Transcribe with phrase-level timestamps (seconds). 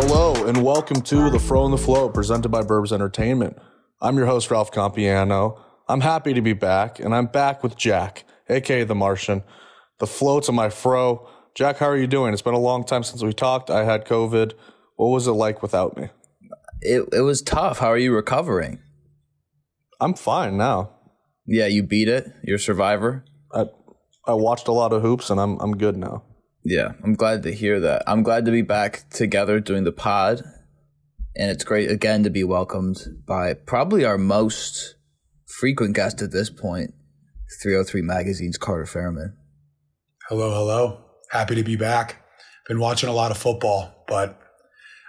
[0.00, 3.58] Hello and welcome to the Fro and the Flow presented by Burbs Entertainment.
[4.00, 5.58] I'm your host, Ralph Compiano.
[5.88, 9.42] I'm happy to be back, and I'm back with Jack, aka The Martian.
[9.98, 11.28] The flow to my fro.
[11.56, 12.32] Jack, how are you doing?
[12.32, 13.70] It's been a long time since we talked.
[13.70, 14.52] I had COVID.
[14.94, 16.10] What was it like without me?
[16.80, 17.80] It it was tough.
[17.80, 18.78] How are you recovering?
[20.00, 20.92] I'm fine now.
[21.44, 22.24] Yeah, you beat it.
[22.44, 23.24] You're a survivor.
[23.52, 23.64] I
[24.24, 26.22] I watched a lot of hoops and I'm I'm good now.
[26.68, 28.02] Yeah, I'm glad to hear that.
[28.06, 30.42] I'm glad to be back together doing the pod.
[31.34, 34.96] And it's great again to be welcomed by probably our most
[35.46, 36.92] frequent guest at this point,
[37.62, 39.34] 303 Magazine's Carter Ferryman.
[40.28, 41.04] Hello, hello.
[41.30, 42.22] Happy to be back.
[42.66, 44.38] Been watching a lot of football, but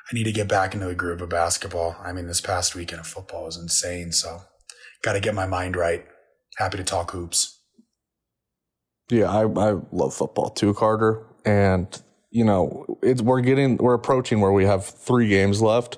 [0.09, 1.97] I need to get back into the groove of basketball.
[2.01, 4.43] I mean, this past weekend of football was insane, so
[5.03, 6.05] got to get my mind right.
[6.55, 7.59] Happy to talk hoops.
[9.11, 11.25] Yeah, I, I love football too, Carter.
[11.49, 15.97] And you know, it's we're getting we're approaching where we have three games left.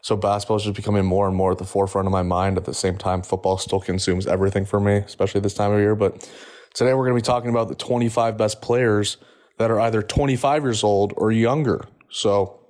[0.00, 2.56] So basketball is just becoming more and more at the forefront of my mind.
[2.56, 5.94] At the same time, football still consumes everything for me, especially this time of year.
[5.94, 6.28] But
[6.74, 9.16] today we're going to be talking about the 25 best players
[9.58, 11.84] that are either 25 years old or younger.
[12.10, 12.60] So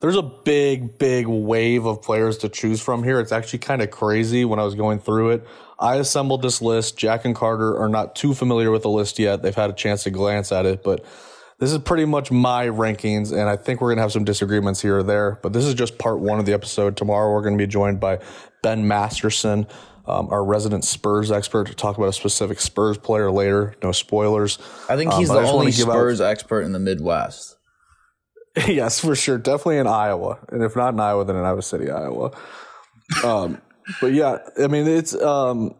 [0.00, 3.20] there's a big, big wave of players to choose from here.
[3.20, 5.46] It's actually kind of crazy when I was going through it.
[5.78, 6.96] I assembled this list.
[6.96, 9.42] Jack and Carter are not too familiar with the list yet.
[9.42, 11.04] They've had a chance to glance at it, but
[11.58, 14.80] this is pretty much my rankings, and I think we're going to have some disagreements
[14.82, 15.38] here or there.
[15.42, 16.96] But this is just part one of the episode.
[16.96, 18.20] Tomorrow, we're going to be joined by
[18.62, 19.66] Ben Masterson,
[20.06, 23.74] um, our resident Spurs expert, to talk about a specific Spurs player later.
[23.82, 24.58] No spoilers.
[24.88, 27.56] I think Um, he's I the only give out- Spurs expert in the Midwest.
[28.66, 29.36] yes, for sure.
[29.38, 30.38] Definitely in Iowa.
[30.50, 32.30] And if not in Iowa, then in Iowa City, Iowa.
[33.24, 33.60] Um,
[34.00, 35.74] but yeah, I mean, it's, um,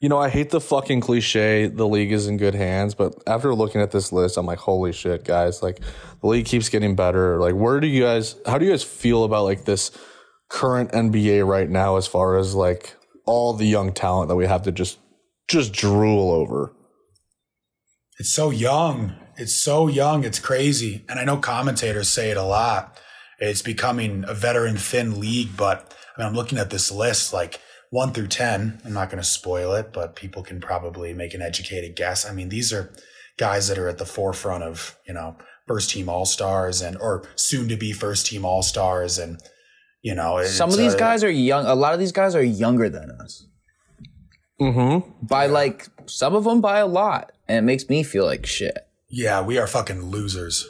[0.00, 2.94] you know, I hate the fucking cliche, the league is in good hands.
[2.94, 5.62] But after looking at this list, I'm like, holy shit, guys.
[5.62, 5.80] Like,
[6.20, 7.40] the league keeps getting better.
[7.40, 9.90] Like, where do you guys, how do you guys feel about like this
[10.50, 14.62] current NBA right now as far as like all the young talent that we have
[14.64, 14.98] to just,
[15.48, 16.74] just drool over?
[18.18, 19.14] It's so young.
[19.36, 20.24] It's so young.
[20.24, 21.04] It's crazy.
[21.08, 23.00] And I know commentators say it a lot.
[23.38, 27.60] It's becoming a veteran thin league, but I mean, I'm looking at this list like
[27.90, 28.82] one through 10.
[28.84, 32.26] I'm not going to spoil it, but people can probably make an educated guess.
[32.28, 32.92] I mean, these are
[33.36, 35.36] guys that are at the forefront of, you know,
[35.66, 39.18] first team all stars and, or soon to be first team all stars.
[39.18, 39.40] And,
[40.02, 41.66] you know, Some of these uh, guys are young.
[41.66, 43.46] A lot of these guys are younger than us.
[44.60, 45.26] Mm-hmm.
[45.26, 47.32] By like, some of them by a lot.
[47.48, 48.86] And it makes me feel like shit.
[49.08, 50.66] yeah, we are fucking losers.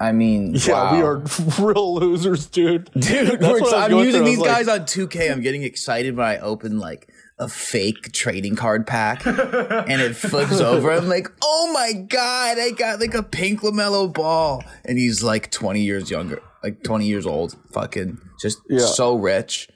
[0.00, 1.18] I mean, Yeah, we are
[1.58, 2.90] real losers, dude.
[2.94, 4.24] Dude, That's we're- what I was I'm using through.
[4.30, 5.30] These like- guys on 2K.
[5.30, 10.60] I'm getting excited when I open like a fake trading card pack and it flips
[10.60, 10.90] over.
[10.92, 14.62] I'm like, oh my God, I got like a pink LaMelo Ball.
[14.84, 17.56] And he's like 20 years younger, like 20 years old.
[17.72, 18.80] Fucking just Yeah.
[18.80, 19.68] so rich.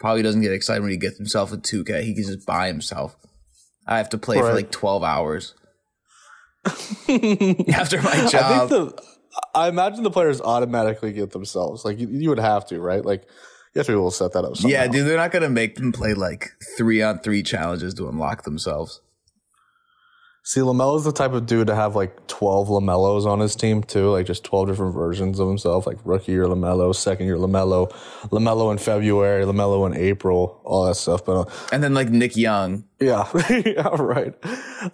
[0.00, 2.02] Probably doesn't get excited when he gets himself a 2K.
[2.04, 3.16] He can just buy himself.
[3.86, 5.54] I have to play for like 12 hours
[6.66, 8.68] after my I job.
[8.68, 9.02] think the
[9.54, 11.84] I imagine the players automatically get themselves.
[11.84, 13.04] Like you, you would have to, right?
[13.04, 13.22] Like
[13.74, 14.56] you have to be able to set that up.
[14.56, 14.72] Somehow.
[14.76, 18.44] Yeah, dude, they're not gonna make them play like three on three challenges to unlock
[18.44, 19.00] themselves.
[20.48, 24.08] See, Lamelo's the type of dude to have like twelve Lamelos on his team too,
[24.08, 25.86] like just twelve different versions of himself.
[25.86, 27.92] Like rookie year Lamelo, second year Lamelo,
[28.30, 31.26] Lamelo in February, Lamelo in April, all that stuff.
[31.26, 32.84] But uh, And then like Nick Young.
[32.98, 34.32] Yeah, yeah, right.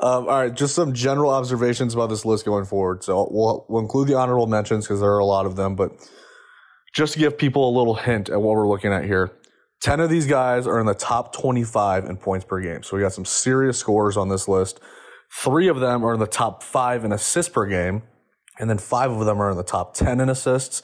[0.00, 3.04] Um, all right, just some general observations about this list going forward.
[3.04, 5.92] So we'll, we'll include the honorable mentions because there are a lot of them, but
[6.96, 9.30] just to give people a little hint at what we're looking at here.
[9.82, 12.82] 10 of these guys are in the top 25 in points per game.
[12.82, 14.80] So we got some serious scores on this list.
[15.30, 18.02] Three of them are in the top five in assists per game,
[18.58, 20.82] and then five of them are in the top 10 in assists.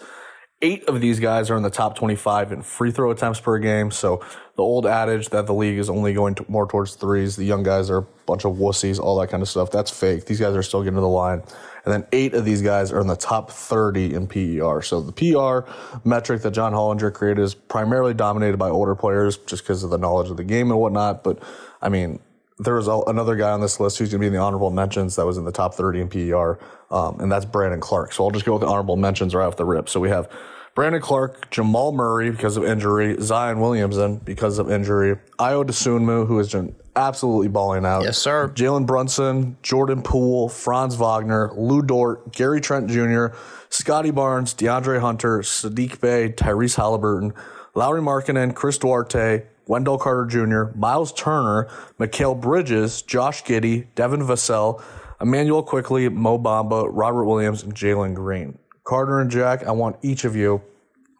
[0.62, 3.90] Eight of these guys are in the top 25 in free throw attempts per game.
[3.90, 4.22] So
[4.56, 7.62] the old adage that the league is only going to more towards threes, the young
[7.62, 9.70] guys are a bunch of wussies, all that kind of stuff.
[9.70, 10.26] That's fake.
[10.26, 11.42] These guys are still getting to the line.
[11.84, 14.82] And then eight of these guys are in the top 30 in PER.
[14.82, 15.66] So the PER
[16.04, 19.96] metric that John Hollinger created is primarily dominated by older players just because of the
[19.96, 21.24] knowledge of the game and whatnot.
[21.24, 21.42] But
[21.80, 22.20] I mean,
[22.60, 24.70] there was a, another guy on this list who's going to be in the honorable
[24.70, 26.58] mentions that was in the top 30 in PER,
[26.90, 28.12] um, and that's Brandon Clark.
[28.12, 29.88] So I'll just go with the honorable mentions right off the rip.
[29.88, 30.30] So we have
[30.74, 36.38] Brandon Clark, Jamal Murray because of injury, Zion Williamson because of injury, Ayo Dosunmu, who
[36.38, 38.02] has been absolutely balling out.
[38.02, 38.48] Yes, sir.
[38.54, 43.28] Jalen Brunson, Jordan Poole, Franz Wagner, Lu Dort, Gary Trent Jr.,
[43.68, 47.32] Scottie Barnes, DeAndre Hunter, Sadiq Bey, Tyrese Halliburton,
[47.74, 51.68] Lauri Markkanen, Chris Duarte, Wendell Carter Jr., Miles Turner,
[52.00, 54.82] Mikal Bridges, Josh Giddey, Devin Vassell,
[55.20, 58.58] Immanuel Quickley, Mo Bamba, Robert Williams, and Jalen Green.
[58.82, 60.60] Carter and Jack, I want each of you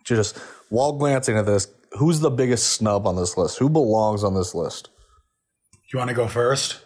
[0.06, 0.36] to just,
[0.68, 3.58] while glancing at this, who's the biggest snub on this list?
[3.58, 4.90] Who belongs on this list?
[5.92, 6.80] You want to go first?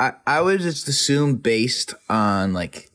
[0.00, 2.90] I, I would just assume based on like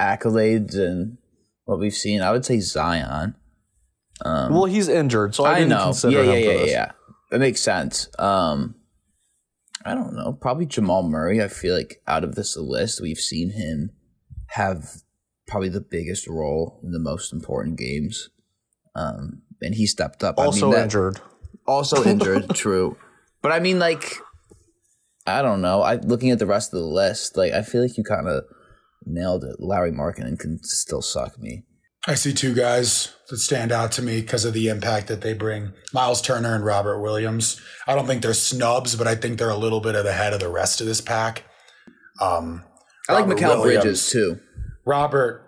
[0.00, 1.18] accolades and
[1.64, 3.36] what we've seen, I would say Zion.
[4.24, 5.84] Um, well, he's injured, so I, I didn't know.
[5.84, 6.70] consider yeah, him yeah, yeah, this.
[6.70, 6.92] yeah.
[7.30, 8.08] That makes sense.
[8.18, 8.76] Um,
[9.84, 10.32] I don't know.
[10.32, 11.42] Probably Jamal Murray.
[11.42, 13.90] I feel like out of this list, we've seen him
[14.48, 15.02] have
[15.46, 18.30] probably the biggest role in the most important games.
[18.94, 20.38] Um, and he stepped up.
[20.38, 21.20] Also I mean, that, injured.
[21.66, 22.48] Also injured.
[22.54, 22.96] true.
[23.42, 24.18] But I mean, like,
[25.26, 25.82] I don't know.
[25.82, 28.44] I looking at the rest of the list, like, I feel like you kind of
[29.04, 29.56] nailed it.
[29.60, 31.64] Lauri Markkanen can still suck me.
[32.06, 35.34] I see two guys that stand out to me because of the impact that they
[35.34, 35.72] bring.
[35.92, 37.60] Miles Turner and Robert Williams.
[37.86, 40.32] I don't think they're snubs, but I think they're a little bit of the head
[40.32, 41.44] of the rest of this pack.
[42.20, 42.64] Um,
[43.08, 44.38] I like Mikal Bridges too.
[44.84, 45.42] Robert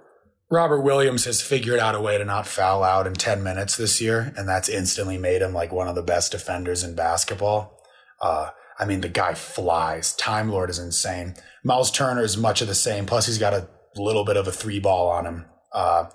[0.51, 4.01] Robert Williams has figured out a way to not foul out in 10 minutes this
[4.01, 7.79] year, and that's instantly made him like one of the best defenders in basketball.
[8.21, 10.15] Uh, I mean, the guy flies.
[10.15, 11.35] Time Lord is insane.
[11.65, 13.05] Miles Turner is much of the same.
[13.05, 15.45] Plus, he's got a little bit of a three ball on him.
[15.73, 16.07] Uh,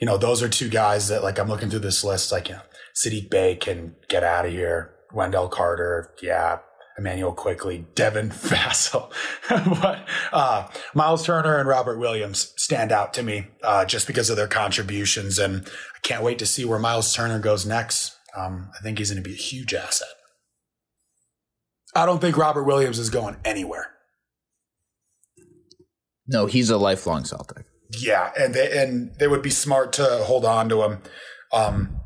[0.00, 2.32] you know, those are two guys that like I'm looking through this list.
[2.32, 2.62] Like, you know,
[2.94, 4.94] Saddiq Bey can get out of here.
[5.12, 6.58] Wendell Carter, yeah,
[6.98, 9.10] Immanuel Quickley, Devin Vassell.
[9.82, 14.36] but uh, Miles Turner and Robert Williams stand out to me uh, just because of
[14.36, 15.38] their contributions.
[15.38, 18.16] And I can't wait to see where Miles Turner goes next.
[18.36, 20.08] Um, I think he's going to be a huge asset.
[21.94, 23.90] I don't think Robert Williams is going anywhere.
[26.28, 27.64] No, he's a lifelong Celtic.
[27.98, 31.02] Yeah, and they, and they would be smart to hold on to him.
[31.52, 32.00] Um,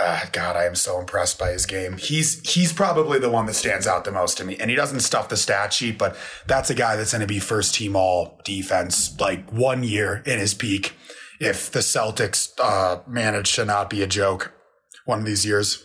[0.00, 1.98] uh, God, I am so impressed by his game.
[1.98, 5.00] He's he's probably the one that stands out the most to me, and he doesn't
[5.00, 6.16] stuff the stat sheet, but
[6.46, 10.38] that's a guy that's going to be first team all defense like one year in
[10.38, 10.94] his peak.
[11.40, 14.52] If the Celtics uh, manage to not be a joke
[15.04, 15.84] one of these years,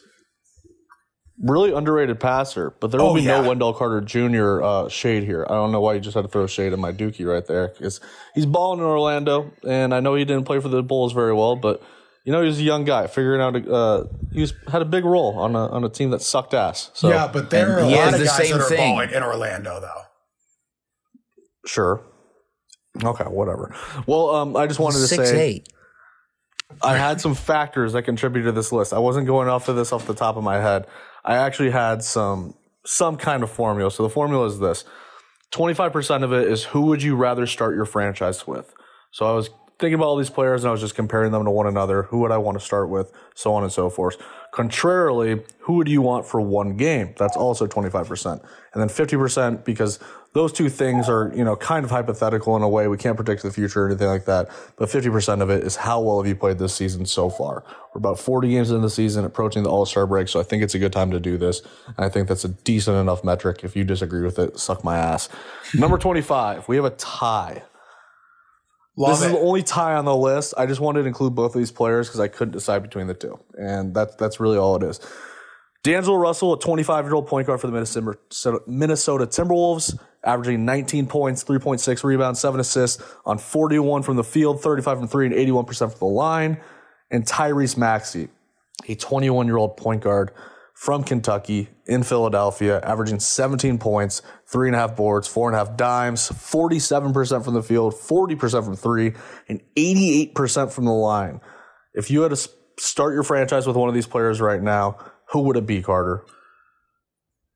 [1.41, 3.41] really underrated passer, but there will oh, be yeah.
[3.41, 4.63] no Wendell Carter Jr.
[4.63, 5.45] Uh, shade here.
[5.49, 7.69] I don't know why you just had to throw shade at my Dookie right there
[7.69, 7.99] because
[8.33, 11.55] he's balling in Orlando, and I know he didn't play for the Bulls very well,
[11.55, 11.81] but
[12.25, 13.55] you know, he was a young guy figuring out.
[13.67, 16.89] Uh, he was had a big role on a on a team that sucked ass.
[16.93, 18.77] So yeah, but there are a lot of guys that are thing.
[18.77, 20.01] balling in Orlando, though.
[21.67, 22.03] Sure.
[23.03, 23.75] Okay, whatever.
[24.07, 25.69] Well, um, I just wanted to Six, say eight.
[26.81, 28.93] I had some factors that contributed to this list.
[28.93, 30.87] I wasn't going off of this off the top of my head.
[31.25, 32.55] I actually had some
[32.85, 33.89] some kind of formula.
[33.91, 34.85] So the formula is this:
[35.51, 38.73] twenty five percent of it is who would you rather start your franchise with.
[39.11, 39.49] So I was
[39.79, 42.03] thinking about all these players and I was just comparing them to one another.
[42.03, 43.11] Who would I want to start with?
[43.33, 44.17] So on and so forth.
[44.55, 47.13] Contrarily, who would you want for one game?
[47.17, 48.31] That's also 25%.
[48.31, 49.99] And then 50% because
[50.31, 52.87] those two things are, you know, kind of hypothetical in a way.
[52.87, 54.49] We can't predict the future or anything like that.
[54.77, 57.65] But 50% of it is how well have you played this season so far?
[57.93, 60.29] We're about 40 games in the season, approaching the All Star break.
[60.29, 61.61] So I think it's a good time to do this.
[61.87, 63.59] And I think that's a decent enough metric.
[63.65, 65.27] If you disagree with it, suck my ass.
[65.73, 67.63] Number 25, we have a tie.
[68.97, 69.25] Love this it.
[69.27, 70.53] is the only tie on the list.
[70.57, 73.13] I just wanted to include both of these players because I couldn't decide between the
[73.13, 74.99] two, and that's that's really all it is.
[75.83, 77.73] D'Angelo Russell, a 25 year old point guard for the
[78.65, 84.97] Minnesota Timberwolves, averaging 19 points, 3.6 rebounds, 7 assists on 41 from the field, 35
[84.97, 86.59] from 3, and 81% from the line.
[87.11, 88.29] And Tyrese Maxey,
[88.89, 90.31] a 21 year old point guard
[90.75, 95.57] from Kentucky in Philadelphia, averaging 17 points, three and a half boards, four and a
[95.57, 99.13] half dimes, 47% from the field, 40% from three,
[99.47, 101.39] and 88% from the line.
[101.93, 104.97] If you had to start your franchise with one of these players right now,
[105.29, 106.25] who would it be, Carter?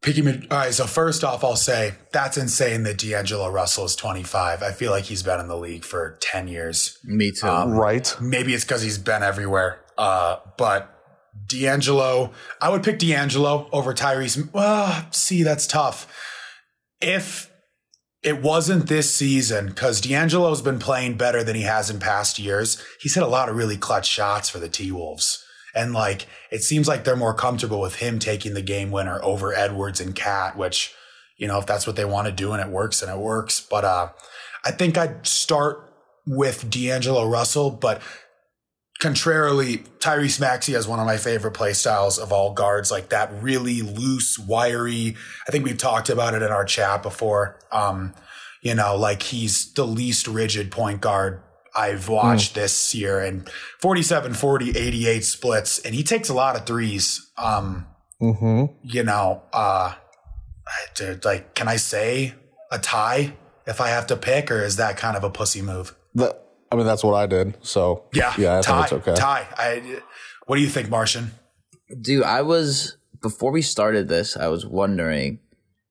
[0.01, 0.47] Picking me.
[0.49, 0.73] All right.
[0.73, 4.63] So first off, I'll say that's insane that D'Angelo Russell is 25.
[4.63, 6.97] I feel like he's been in the league for 10 years.
[7.03, 7.47] Me too.
[7.47, 8.15] Um, right.
[8.21, 9.81] Maybe it's because he's been everywhere.
[9.97, 10.98] Uh, but
[11.47, 12.31] D'Angelo,
[12.61, 14.51] I would pick D'Angelo over Tyrese.
[14.53, 16.07] Well, see, that's tough.
[17.01, 17.51] If
[18.21, 22.83] it wasn't this season, because D'Angelo's been playing better than he has in past years,
[23.01, 25.43] he's hit a lot of really clutch shots for the T Wolves.
[25.75, 29.53] And like, it seems like they're more comfortable with him taking the game winner over
[29.53, 30.93] Edwards and KAT, which,
[31.37, 33.61] you know, if that's what they want to do and it works, and it works.
[33.61, 34.09] But uh,
[34.65, 35.93] I think I'd start
[36.25, 38.01] with D'Angelo Russell, but
[38.99, 43.31] Contrarily, Tyrese Maxey has one of my favorite play styles of all guards, like that
[43.41, 45.15] really loose, wiry.
[45.47, 47.57] I think we've talked about it in our chat before.
[47.71, 48.13] Um,
[48.61, 51.41] you know, like he's the least rigid point guard
[51.75, 52.55] I've watched mm.
[52.55, 55.79] this year and 47, 40, 88 splits.
[55.79, 57.31] And he takes a lot of threes.
[57.37, 57.87] Um,
[58.21, 58.65] mm-hmm.
[58.83, 59.93] you know, uh,
[60.95, 62.33] dude, like, can I say
[62.71, 63.33] a tie
[63.65, 65.95] if I have to pick or is that kind of a pussy move?
[66.13, 66.35] The,
[66.71, 67.57] I mean, that's what I did.
[67.65, 69.19] So Yeah, yeah, I tie, think it's okay.
[69.19, 70.01] Ty, I,
[70.45, 71.31] what do you think, Martian?
[72.01, 75.39] Dude, I was before we started this, I was wondering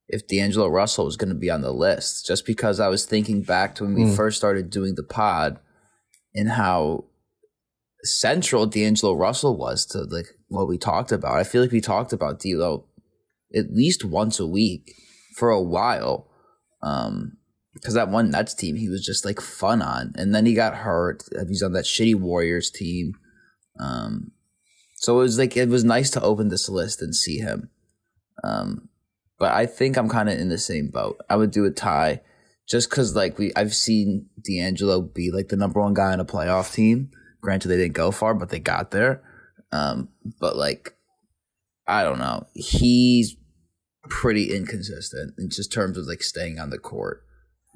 [0.08, 3.42] if D'Angelo Russell was going to be on the list, just because I was thinking
[3.42, 4.16] back to when we Mm.
[4.16, 5.58] first started doing the pod
[6.34, 7.04] and how
[8.04, 11.36] central D'Angelo Russell was to like what we talked about.
[11.36, 12.86] I feel like we talked about D'Lo
[13.54, 14.92] at least once a week
[15.36, 16.28] for a while.
[16.82, 17.36] Um,
[17.80, 20.74] because that one Nets team, he was just like fun on, and then he got
[20.74, 21.24] hurt.
[21.46, 23.14] He's on that shitty Warriors team.
[23.78, 24.32] Um,
[24.96, 27.70] so it was like it was nice to open this list and see him.
[28.42, 28.88] Um,
[29.38, 31.20] but I think I'm kind of in the same boat.
[31.30, 32.20] I would do a tie,
[32.68, 36.24] just because like we I've seen D'Angelo be like the number one guy on a
[36.24, 37.10] playoff team.
[37.40, 39.22] Granted, they didn't go far, but they got there.
[39.70, 40.08] Um,
[40.40, 40.96] but like,
[41.86, 42.46] I don't know.
[42.54, 43.36] He's
[44.08, 47.22] pretty inconsistent in just terms of like staying on the court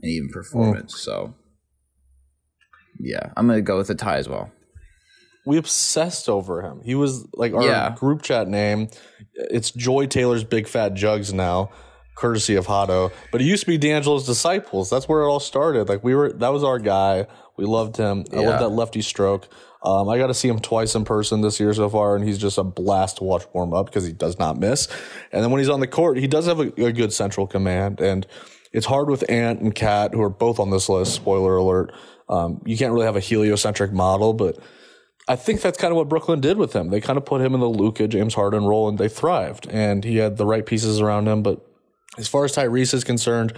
[0.03, 0.99] and even performance.
[1.01, 1.35] So,
[2.99, 4.51] yeah, I'm gonna go with a tie as well.
[5.45, 6.81] we obsessed over him.
[6.85, 7.97] He was like our Yeah.
[7.99, 8.89] group chat name.
[9.35, 11.71] It's Joy Taylor's Big Fat Jugs now,
[12.17, 13.11] courtesy of Hotto.
[13.33, 14.89] But it used to be D'Angelo's Disciples.
[14.89, 15.89] That's where it all started.
[15.89, 17.27] Like we were, that was our guy.
[17.57, 18.23] We loved him.
[18.33, 18.51] I Yeah.
[18.51, 19.49] love that lefty stroke.
[19.85, 22.39] Um, I got to see him twice in person this year so far, and he's
[22.39, 24.87] just a blast to watch warm up because he does not miss.
[25.33, 28.01] And then when he's on the court, he does have a, a good central command.
[28.01, 28.29] And
[28.73, 31.15] it's hard with Ant and KAT, who are both on this list.
[31.15, 31.93] Spoiler alert.
[32.29, 34.59] Um, you can't really have a heliocentric model, but
[35.29, 36.91] I think that's kind of what Brooklyn did with him.
[36.91, 39.69] They kind of put him in the Luka James Harden role and they thrived.
[39.71, 41.43] And he had the right pieces around him.
[41.43, 41.65] But
[42.19, 43.53] as far as Tyrese is concerned,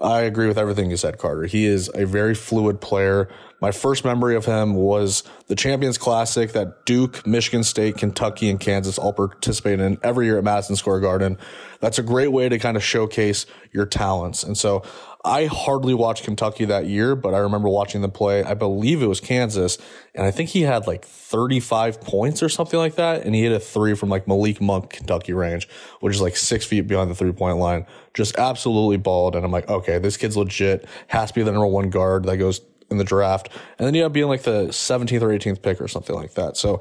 [0.00, 1.44] I agree with everything you said, Carter.
[1.44, 3.28] He is a very fluid player.
[3.60, 8.60] My first memory of him was the Champions Classic that Duke, Michigan State, Kentucky, and
[8.60, 11.36] Kansas all participate in every year at Madison Square Garden.
[11.80, 14.42] That's a great way to kind of showcase your talents.
[14.42, 14.82] And so
[15.24, 18.42] I hardly watched Kentucky that year, but I remember watching them play.
[18.42, 19.78] I believe it was Kansas,
[20.14, 23.24] and I think he had like 35 points or something like that.
[23.24, 25.68] And he hit a three from like Malik Monk, Kentucky range,
[26.00, 27.86] which is like six feet beyond the three point line.
[28.14, 29.36] Just absolutely balled.
[29.36, 30.86] And I'm like, okay, this kid's legit.
[31.08, 33.50] Has to be the number one guard that goes in the draft.
[33.78, 36.34] And then you end up being like the 17th or 18th pick or something like
[36.34, 36.56] that.
[36.56, 36.80] So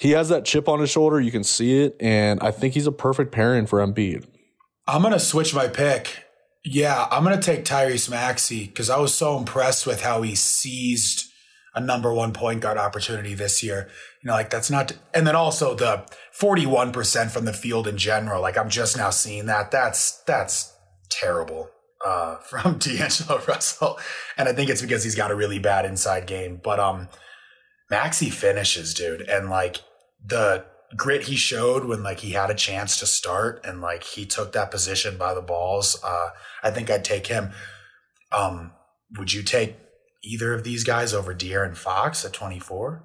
[0.00, 1.20] he has that chip on his shoulder.
[1.20, 1.94] You can see it.
[2.00, 4.24] And I think he's a perfect pairing for Embiid.
[4.86, 6.24] I'm gonna switch my pick.
[6.64, 11.30] Yeah, I'm gonna take Tyrese Maxey because I was so impressed with how he seized
[11.74, 13.88] a number one point guard opportunity this year.
[14.22, 16.04] You know, like that's not, and then also the
[16.40, 18.40] 41% from the field in general.
[18.40, 19.70] Like I'm just now seeing that.
[19.70, 20.74] That's that's
[21.10, 21.68] terrible
[22.04, 23.98] uh, from D'Angelo Russell,
[24.38, 26.58] and I think it's because he's got a really bad inside game.
[26.62, 27.08] But um,
[27.90, 29.82] Maxey finishes, dude, and like
[30.24, 30.64] the
[30.96, 34.52] grit he showed when like he had a chance to start and like he took
[34.52, 35.98] that position by the balls.
[36.02, 36.30] Uh,
[36.62, 37.52] I think I'd take him.
[38.32, 38.72] Um,
[39.16, 39.76] would you take
[40.22, 43.04] either of these guys over De'Aaron Fox at 24?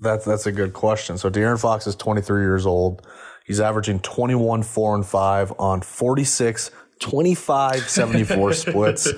[0.00, 1.18] That's that's a good question.
[1.18, 3.06] So De'Aaron Fox is 23 years old.
[3.44, 6.70] He's averaging 21, 4, and 5 on 46,
[7.00, 9.08] 25, 74 splits.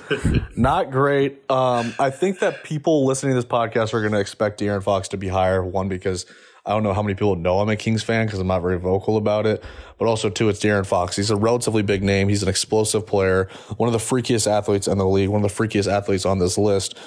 [0.55, 1.51] Not great.
[1.51, 5.09] Um, I think that people listening to this podcast are going to expect De'Aaron Fox
[5.09, 5.63] to be higher.
[5.63, 6.25] One, because
[6.65, 8.77] I don't know how many people know I'm a Kings fan because I'm not very
[8.77, 9.63] vocal about it.
[9.97, 11.15] But also, too, it's De'Aaron Fox.
[11.15, 12.29] He's a relatively big name.
[12.29, 15.55] He's an explosive player, one of the freakiest athletes in the league, one of the
[15.55, 16.97] freakiest athletes on this list.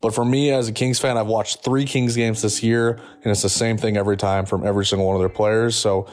[0.00, 3.26] But for me as a Kings fan, I've watched three Kings games this year, and
[3.26, 5.74] it's the same thing every time from every single one of their players.
[5.74, 6.06] So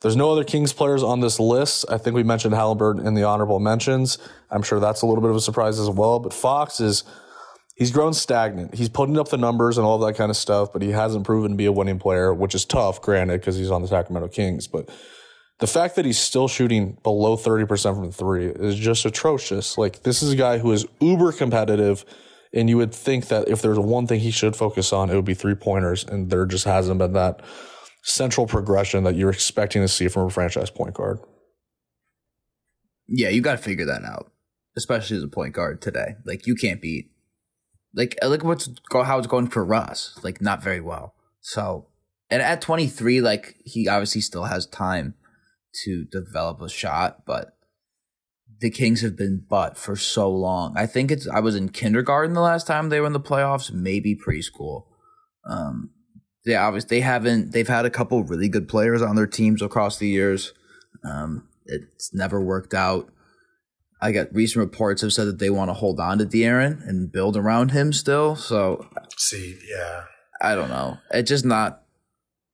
[0.00, 1.84] there's no other Kings players on this list.
[1.88, 4.18] I think we mentioned Halliburton in the honorable mentions.
[4.50, 6.18] I'm sure that's a little bit of a surprise as well.
[6.18, 7.04] But Fox is
[7.78, 8.74] he's grown stagnant.
[8.74, 11.52] He's putting up the numbers and all that kind of stuff, but he hasn't proven
[11.52, 14.66] to be a winning player, which is tough, granted, because he's on the Sacramento Kings.
[14.66, 14.90] But
[15.60, 19.78] the fact that he's still shooting below 30% from three is just atrocious.
[19.78, 22.04] Like, this is a guy who is uber competitive,
[22.52, 25.24] and you would think that if there's one thing he should focus on, it would
[25.24, 27.40] be three pointers, and there just hasn't been that
[28.02, 31.18] central progression that you're expecting to see from a franchise point guard.
[33.08, 34.30] Yeah, you got to figure that out,
[34.76, 36.14] especially as a point guard today.
[36.24, 37.10] Like you can't beat.
[37.98, 40.16] Like look what's how it's going for Russ.
[40.22, 41.14] Like not very well.
[41.40, 41.88] So
[42.30, 45.14] and at 23, like he obviously still has time
[45.84, 47.56] to develop a shot, but
[48.60, 50.74] the Kings have been butt for so long.
[50.76, 53.72] I think it's I was in kindergarten the last time they were in the playoffs,
[53.72, 54.84] maybe preschool.
[55.44, 55.90] Um,
[56.46, 59.98] they obviously they haven't they've had a couple really good players on their teams across
[59.98, 60.52] the years.
[61.04, 63.10] Um, it's never worked out.
[64.00, 67.10] I got recent reports have said that they want to hold on to De'Aaron and
[67.10, 68.36] build around him still.
[68.36, 70.04] So See, yeah.
[70.40, 70.98] I don't know.
[71.10, 71.82] It's just not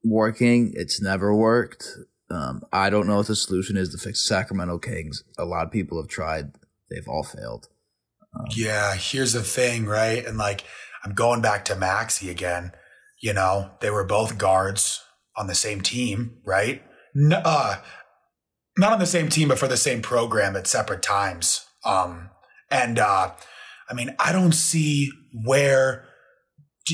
[0.02, 0.72] working.
[0.74, 1.86] It's never worked.
[2.30, 5.22] Um, I don't know if the solution is to fix Sacramento Kings.
[5.38, 6.52] A lot of people have tried.
[6.90, 7.68] They've all failed.
[8.50, 10.24] Yeah, here's the thing, right?
[10.24, 10.64] And like,
[11.04, 12.72] I'm going back to Maxey again.
[13.20, 15.02] You know, they were both guards
[15.36, 16.82] on the same team, right?
[17.14, 17.76] No, uh,
[18.76, 21.66] not on the same team, but for the same program at separate times.
[21.84, 22.30] Um,
[22.70, 23.32] and uh,
[23.88, 25.10] I mean, I don't see
[25.44, 26.06] where.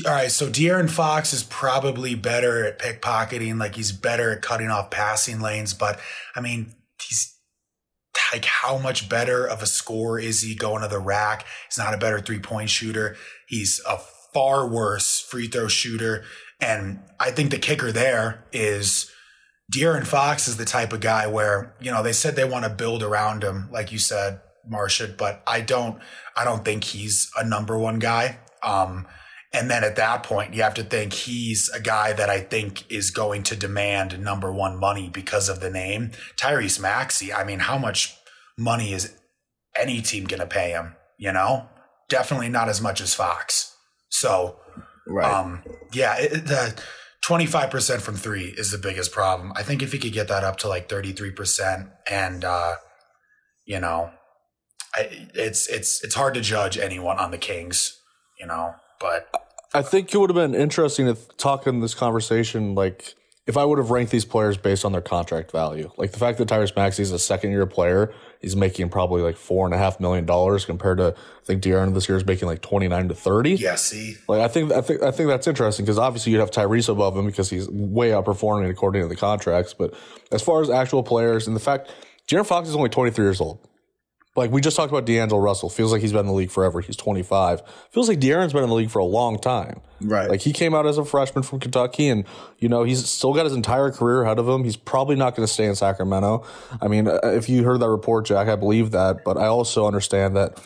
[0.05, 4.69] All right, so De'Aaron Fox is probably better at pickpocketing, like he's better at cutting
[4.69, 5.73] off passing lanes.
[5.73, 5.99] But
[6.33, 7.35] I mean, he's
[8.31, 11.45] like, how much better of a scorer is he going to the rack?
[11.67, 13.17] He's not a better three point shooter.
[13.47, 13.99] He's a
[14.33, 16.23] far worse free throw shooter.
[16.59, 19.11] And I think the kicker there is
[19.71, 22.69] De'Aaron Fox is the type of guy where, you know, they said they want to
[22.69, 26.01] build around him, like you said, Martian, but I don't,
[26.35, 28.39] I don't think he's a number one guy.
[28.63, 29.07] Um,
[29.53, 32.89] and then at that point, you have to think he's a guy that I think
[32.91, 36.11] is going to demand number one money because of the name.
[36.37, 38.15] Tyrese Maxey, I mean, how much
[38.57, 39.13] money is
[39.77, 40.95] any team going to pay him?
[41.17, 41.67] You know,
[42.09, 43.75] definitely not as much as Fox.
[44.09, 44.57] So,
[45.07, 45.31] right.
[45.31, 45.63] um,
[45.93, 46.81] yeah, it, the
[47.23, 49.53] 25% from three is the biggest problem.
[49.55, 52.75] I think if he could get that up to like 33% and, uh,
[53.65, 54.11] you know,
[54.95, 57.99] I, it's, it's, it's hard to judge anyone on the Kings,
[58.39, 59.29] you know, but
[59.73, 63.15] I think it would have been interesting to talk in this conversation, like
[63.47, 65.91] if I would have ranked these players based on their contract value.
[65.97, 69.35] Like the fact that Tyrese Maxey is a second year player, he's making probably like
[69.35, 72.47] four and a half million dollars compared to I think De'Aaron this year is making
[72.47, 73.55] like twenty nine to thirty.
[73.55, 76.51] Yeah, see, like I think I think I think that's interesting because obviously you'd have
[76.51, 79.73] Tyrese above him because he's way outperforming according to the contracts.
[79.73, 79.95] But
[80.31, 81.91] as far as actual players and the fact,
[82.27, 83.59] De'Aaron Fox is only twenty three years old.
[84.35, 85.69] Like we just talked about D'Angelo Russell.
[85.69, 86.79] Feels like he's been in the league forever.
[86.79, 87.61] He's 25.
[87.91, 89.81] Feels like De'Aaron's been in the league for a long time.
[89.99, 90.29] Right.
[90.29, 92.23] Like he came out as a freshman from Kentucky and,
[92.57, 94.63] you know, he's still got his entire career ahead of him.
[94.63, 96.45] He's probably not going to stay in Sacramento.
[96.81, 99.85] I mean, uh, if you heard that report, Jack, I believe that, but I also
[99.85, 100.61] understand that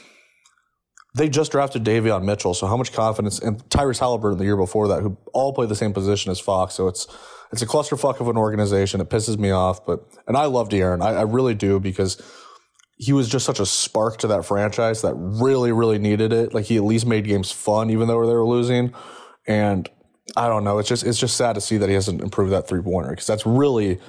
[1.15, 2.53] they just drafted Davion Mitchell.
[2.53, 5.75] So how much confidence and Tyrese Halliburton the year before that, who all play the
[5.75, 6.75] same position as Fox.
[6.75, 7.07] So it's,
[7.51, 9.01] it's a clusterfuck of an organization.
[9.01, 11.01] It pisses me off, but, and I love De'Aaron.
[11.01, 12.21] I, I really do because
[12.97, 16.53] he was just such a spark to that franchise that really, really needed it.
[16.53, 18.93] Like he at least made games fun, even though they were losing.
[19.45, 19.89] And
[20.37, 20.79] I don't know.
[20.79, 23.27] It's just it's just sad to see that he hasn't improved that three pointer because
[23.27, 23.99] that's really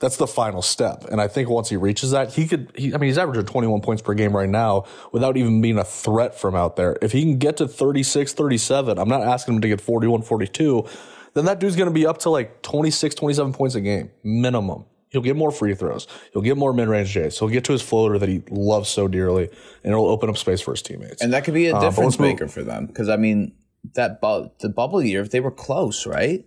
[0.00, 1.04] that's the final step.
[1.04, 2.72] And I think once he reaches that, he could.
[2.74, 5.84] He, I mean, he's averaging 21 points per game right now without even being a
[5.84, 6.96] threat from out there.
[7.02, 10.88] If he can get to 36, 37, I'm not asking him to get 41, 42.
[11.34, 14.86] Then that dude's going to be up to like 26, 27 points a game minimum.
[15.10, 16.06] He'll get more free throws.
[16.32, 17.38] He'll get more mid range Jays.
[17.38, 19.48] He'll get to his floater that he loves so dearly,
[19.82, 21.20] and it'll open up space for his teammates.
[21.20, 23.52] And that could be a uh, difference uh, maker for them because I mean
[23.94, 26.44] that bu- the bubble year if they were close, right?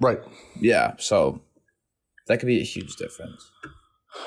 [0.00, 0.20] Right.
[0.60, 0.92] Yeah.
[0.98, 1.42] So
[2.26, 3.50] that could be a huge difference.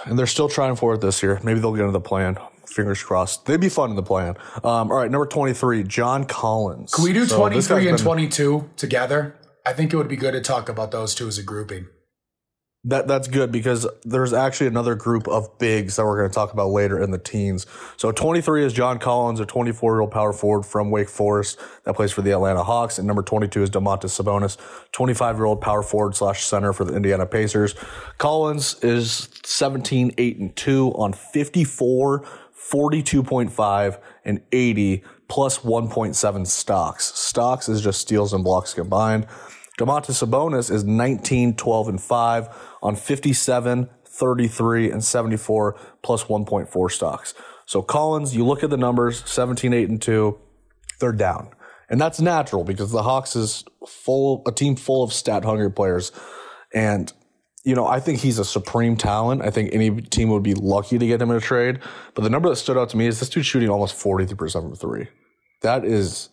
[0.06, 1.40] And they're still trying for it this year.
[1.44, 2.38] Maybe they'll get into the plan.
[2.68, 3.48] Fingers crossed.
[3.48, 4.36] They'd be fun in the plan.
[4.64, 6.94] Um, all right, number twenty-three, John Collins.
[6.94, 9.36] Can we do so twenty-three and been, twenty-two together?
[9.66, 11.88] I think it would be good to talk about those two as a grouping.
[12.86, 16.52] That that's good because there's actually another group of bigs that we're going to talk
[16.52, 17.68] about later in the teens.
[17.96, 21.94] So 23 is John Collins, a 24 year old power forward from Wake Forest that
[21.94, 24.58] plays for the Atlanta Hawks, and number 22 is Domantas Sabonis,
[24.94, 27.76] 25 year old power forward slash center for the Indiana Pacers.
[28.18, 32.26] Collins is 17, 8 and 2 on 54,
[32.72, 37.14] 42.5 and 80 plus 1.7 stocks.
[37.14, 39.28] Stocks is just steals and blocks combined.
[39.82, 47.34] Domantas Sabonis is 19, 12, and 5 on 57, 33, and 74 plus 1.4 stocks.
[47.66, 50.38] So Collins, you look at the numbers, 17, 8, and 2,
[51.00, 51.50] they're down.
[51.90, 56.12] And that's natural because the Hawks is full, a team full of stat hungry players.
[56.74, 57.12] And,
[57.66, 59.42] you know, I think he's a supreme talent.
[59.42, 61.80] I think any team would be lucky to get him in a trade.
[62.16, 64.76] But the number that stood out to me is this dude shooting almost 43% from
[64.76, 65.08] three.
[65.62, 66.30] That is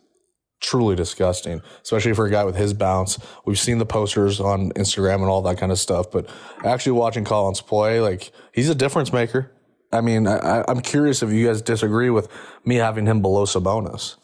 [0.60, 3.18] truly disgusting, especially for a guy with his bounce.
[3.44, 6.28] We've seen the posters on Instagram and all that kind of stuff, but
[6.64, 9.52] actually watching Collins play, like he's a difference maker.
[9.92, 12.28] I mean, I, am curious if you guys disagree with
[12.64, 14.16] me having him below Sabonis.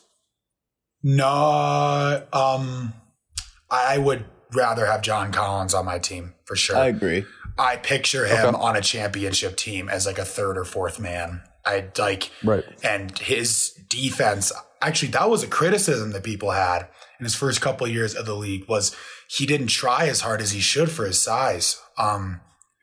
[1.02, 2.92] No, um,
[3.70, 6.76] I would rather have John Collins on my team for sure.
[6.76, 7.24] I agree.
[7.58, 8.62] I picture him okay.
[8.62, 11.42] on a championship team as like a third or fourth man.
[11.64, 12.64] I like, right.
[12.82, 14.52] And his defense,
[14.86, 18.26] actually that was a criticism that people had in his first couple of years of
[18.26, 18.94] the league was
[19.28, 21.80] he didn't try as hard as he should for his size.
[21.96, 22.40] Um,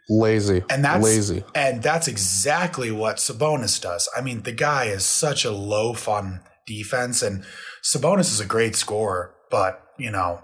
[0.10, 4.10] lazy and that's lazy and that's exactly what Sabonis does.
[4.18, 7.46] I mean, the guy is such a low fun defense, and
[7.84, 10.44] Sabonis is a great scorer, but you know,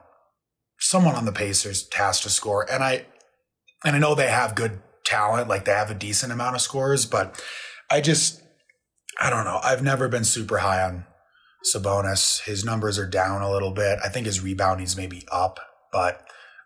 [0.80, 3.06] someone on the Pacers has to score, and I
[3.84, 7.06] and I know they have good talent, like they have a decent amount of scores,
[7.06, 7.44] but
[7.90, 8.42] I just
[9.20, 9.60] I don't know.
[9.64, 11.07] I've never been super high on
[11.74, 12.44] Sabonis.
[12.44, 14.00] His numbers are down a little bit.
[14.04, 15.60] I think his rebounding's maybe up,
[15.92, 16.26] but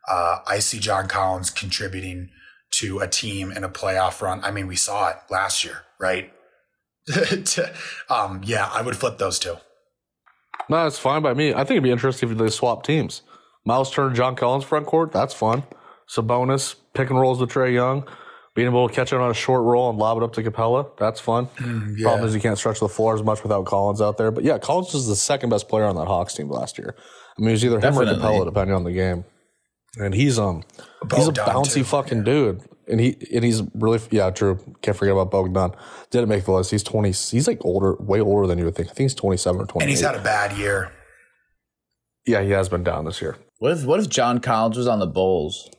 [0.09, 2.29] uh, I see John Collins contributing
[2.71, 4.43] to a team in a playoff run.
[4.43, 6.31] I mean, we saw it last year, right?
[8.09, 9.57] um, yeah, I would flip those two.
[10.69, 11.53] No, it's fine by me.
[11.53, 13.23] I think it'd be interesting if they swap teams.
[13.65, 15.11] Miles Turner, John Collins front court.
[15.11, 15.63] That's fun.
[16.09, 18.07] Sabonis pick and rolls with Trae Young,
[18.55, 20.95] being able to catch it on a short roll and lob it up to Capela.
[20.97, 21.47] That's fun.
[21.97, 22.03] yeah.
[22.03, 24.31] Problem is you can't stretch the floor as much without Collins out there.
[24.31, 26.95] But yeah, Collins was the second best player on that Hawks team last year.
[27.37, 29.23] I mean, it was either him or Capela, depending on the game.
[29.97, 30.63] And he's um
[31.13, 31.83] he's a bouncy too.
[31.83, 32.61] fucking dude.
[32.87, 34.59] And he and he's really yeah, true.
[34.81, 35.71] Can't forget about Bogdan.
[36.11, 36.71] Didn't make the list.
[36.71, 37.09] He's twenty.
[37.09, 38.89] He's like older, way older than you would think.
[38.89, 39.83] I think he's twenty seven or twenty.
[39.83, 40.91] And he's had a bad year.
[42.25, 43.37] yeah, he has been down this year.
[43.59, 45.69] What if what if John Collins was on the Bulls?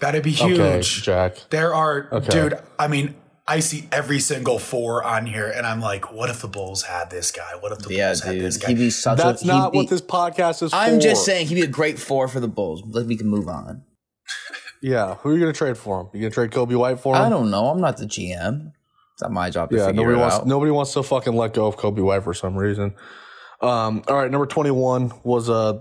[0.00, 0.58] That'd be huge.
[0.58, 1.36] Okay, Jack.
[1.50, 2.28] There are, Okay.
[2.30, 2.58] dude.
[2.78, 3.14] I mean,
[3.46, 7.10] I see every single four on here, and I'm like, what if the Bulls had
[7.10, 7.52] this guy?
[7.60, 8.62] What if the Yeah, Bulls had this dude.
[8.62, 8.68] guy?
[8.70, 9.44] He'd be such That's a.
[9.44, 10.76] he'd not be- what this podcast is for.
[10.76, 11.00] I'm for.
[11.00, 12.82] just saying he'd be a great four for the Bulls.
[12.86, 13.82] Let we can move on.
[14.82, 16.08] Yeah, who are you going to trade for him?
[16.12, 17.22] You going to trade Coby White for him?
[17.22, 17.68] I don't know.
[17.68, 18.72] I'm not the GM.
[19.14, 20.46] It's not my job to Yeah, figure nobody it wants out.
[20.46, 22.94] nobody wants to fucking let go of Coby White for some reason.
[23.62, 25.78] Um, all right, number twenty one was uh,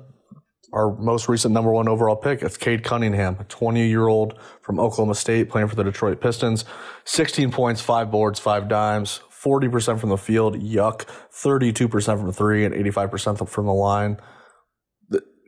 [0.73, 2.41] our most recent number one overall pick.
[2.41, 6.65] It's Cade Cunningham, a twenty year old from Oklahoma State playing for the Detroit Pistons.
[7.05, 10.55] Sixteen points, five boards, five dimes, forty percent from the field.
[10.55, 11.03] Yuck.
[11.31, 14.17] Thirty two percent from three and eighty five percent from the line.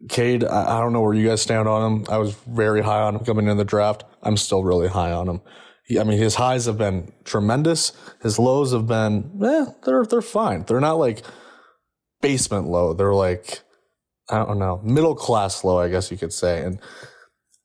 [0.07, 2.05] Cade, I, I don't know where you guys stand on him.
[2.09, 4.03] I was very high on him coming in the draft.
[4.21, 5.41] I'm still really high on him.
[5.85, 7.91] He, I mean, his highs have been tremendous.
[8.21, 10.63] His lows have been, eh, they're they're fine.
[10.67, 11.23] They're not like
[12.21, 12.93] basement low.
[12.93, 13.61] They're like,
[14.29, 16.63] I don't know, middle class low, I guess you could say.
[16.63, 16.79] And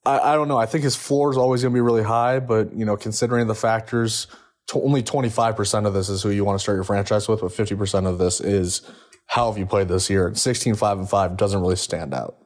[0.05, 0.57] I, I don't know.
[0.57, 3.47] I think his floor is always going to be really high, but you know, considering
[3.47, 4.27] the factors,
[4.67, 7.51] to only 25% of this is who you want to start your franchise with, but
[7.51, 8.81] 50% of this is
[9.27, 10.27] how have you played this year?
[10.27, 12.37] And 16, 5, and 5 doesn't really stand out.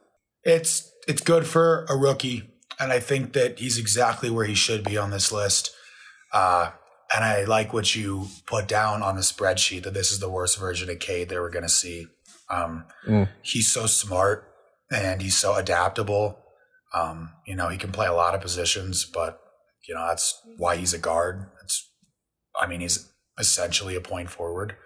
[0.44, 2.50] it's it's good for a rookie,
[2.80, 5.70] and I think that he's exactly where he should be on this list.
[6.32, 6.70] Uh,
[7.14, 10.58] and I like what you put down on the spreadsheet that this is the worst
[10.58, 12.08] version of Cade that we're going to see.
[12.50, 13.28] Um, Mm.
[13.42, 14.48] He's so smart
[14.90, 16.38] and he's so adaptable.
[16.94, 19.40] Um, you know, he can play a lot of positions, but
[19.88, 21.46] you know that's why he's a guard.
[21.62, 21.88] It's,
[22.60, 24.76] I mean, he's essentially a point forward.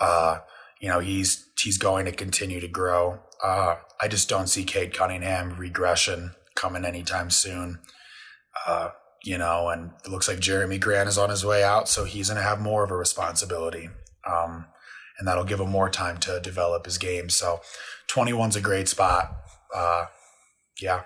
[0.00, 0.38] Uh,
[0.80, 3.20] you know, he's he's going to continue to grow.
[3.42, 7.80] Uh, I just don't see Cade Cunningham regression coming anytime soon.
[8.66, 8.90] Uh,
[9.24, 12.28] you know, and it looks like Jerami Grant is on his way out, so he's
[12.28, 13.88] going to have more of a responsibility.
[14.28, 14.66] Um,
[15.18, 17.28] and that'll give him more time to develop his game.
[17.28, 17.60] So
[18.08, 19.34] 21's a great spot.
[19.74, 20.06] Uh,
[20.80, 21.02] yeah.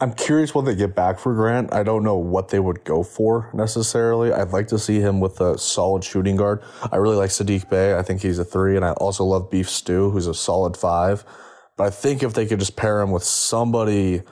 [0.00, 1.72] I'm curious what they get back for Grant.
[1.72, 4.32] I don't know what they would go for necessarily.
[4.32, 6.62] I'd like to see him with a solid shooting guard.
[6.90, 7.96] I really like Sadiq Bey.
[7.96, 11.24] I think he's a three, and I also love Beef Stew, who's a solid five.
[11.76, 14.22] But I think if they could just pair him with somebody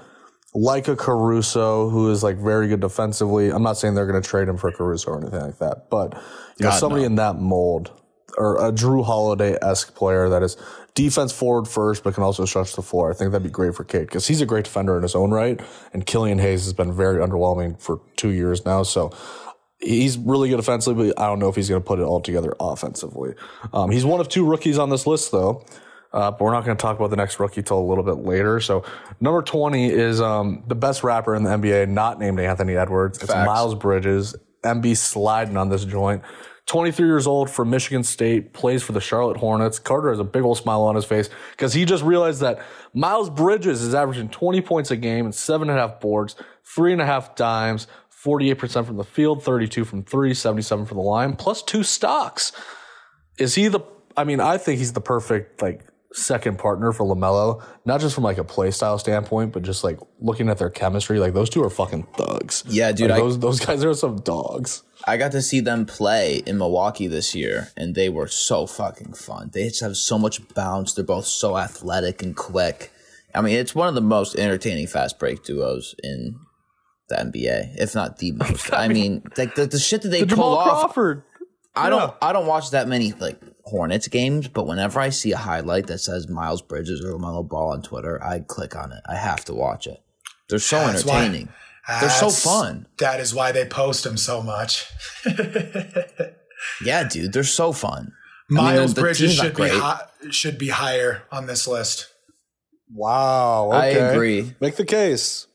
[0.55, 3.51] like a Caruso, who is like very good defensively.
[3.51, 6.15] I'm not saying they're going to trade him for Caruso or anything like that, but
[6.59, 7.07] you know, somebody no.
[7.07, 7.91] in that mold
[8.37, 10.57] or a Jrue Holiday esque player that is
[10.95, 13.11] defense forward first, but can also stretch the floor.
[13.11, 15.31] I think that'd be great for Cade because he's a great defender in his own
[15.31, 15.61] right.
[15.93, 18.83] And Killian Hayes has been very underwhelming for two years now.
[18.83, 19.11] So
[19.81, 22.21] he's really good offensively, but I don't know if he's going to put it all
[22.21, 23.35] together offensively.
[23.73, 25.65] Um, he's one of two rookies on this list, though.
[26.13, 28.19] Uh, but we're not going to talk about the next rookie till a little bit
[28.19, 28.61] later.
[28.61, 28.85] So
[29.19, 33.19] number 20 is um, the best rapper in the NBA, not named Anthony Edwards.
[33.19, 33.47] It's Facts.
[33.47, 34.37] Miles Bridges.
[34.63, 36.23] MB sliding on this joint.
[36.73, 39.79] 23 years old from Michigan State, plays for the Charlotte Hornets.
[39.79, 43.29] Carter has a big old smile on his face because he just realized that Miles
[43.29, 47.03] Bridges is averaging 20 points a game and seven and a half boards, three and
[47.03, 47.89] a half dimes,
[48.25, 52.53] 48% from the field, 32 from three, 77 from the line, plus two stocks.
[53.37, 53.81] Is he the,
[54.17, 58.25] I mean, I think he's the perfect, like, second partner for LaMelo, not just from
[58.25, 61.19] like a play style standpoint, but just like looking at their chemistry.
[61.19, 62.65] Like, those two are fucking thugs.
[62.69, 64.83] Yeah, dude, Like, I- those, those guys are some dogs.
[65.07, 69.15] I got to see them play in Milwaukee this year, and they were so fucking
[69.15, 69.51] fun.
[69.53, 70.93] They just have so much bounce.
[70.95, 72.93] They're both so athletic and quick.
[73.35, 76.37] I mean, it's one of the most entertaining fast break duos in
[77.09, 78.73] the NBA, if not the most.
[78.75, 80.81] I mean, like the, the shit that they The pull Jamal off.
[80.85, 81.25] Crawford.
[81.75, 85.37] I don't I don't watch that many like Hornets games, but whenever I see a
[85.39, 89.01] highlight that says Miles Bridges or LaMelo Ball on Twitter, I click on it.
[89.09, 90.03] I have to watch it.
[90.49, 91.49] They're so That's why- entertaining.
[92.01, 92.87] They're so fun.
[92.99, 94.87] That is why they post them so much.
[96.85, 98.13] Yeah, dude, they're so fun.
[98.51, 102.09] I mean, Miles the Bridges should be hi- should be higher on this list.
[102.95, 103.71] Wow.
[103.71, 104.55] I agree.
[104.61, 105.47] Make the case.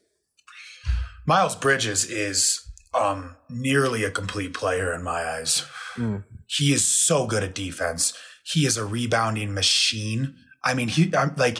[1.25, 5.65] Miles Bridges is um, nearly a complete player in my eyes.
[5.98, 6.18] Hmm.
[6.46, 8.14] He is so good at defense.
[8.46, 10.36] he is a rebounding machine.
[10.64, 11.60] I mean, he I'm like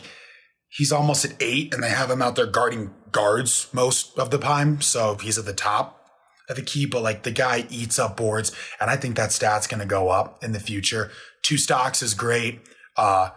[0.70, 4.38] he's almost at eight, and they have him out there guarding guards most of the
[4.38, 6.10] time, so he's at the top
[6.50, 6.86] of the key.
[6.86, 10.10] But like the guy eats up boards, and I think that stat's going to go
[10.10, 11.12] up in the future.
[11.44, 12.62] Two stocks is great.
[12.96, 13.30] Uh,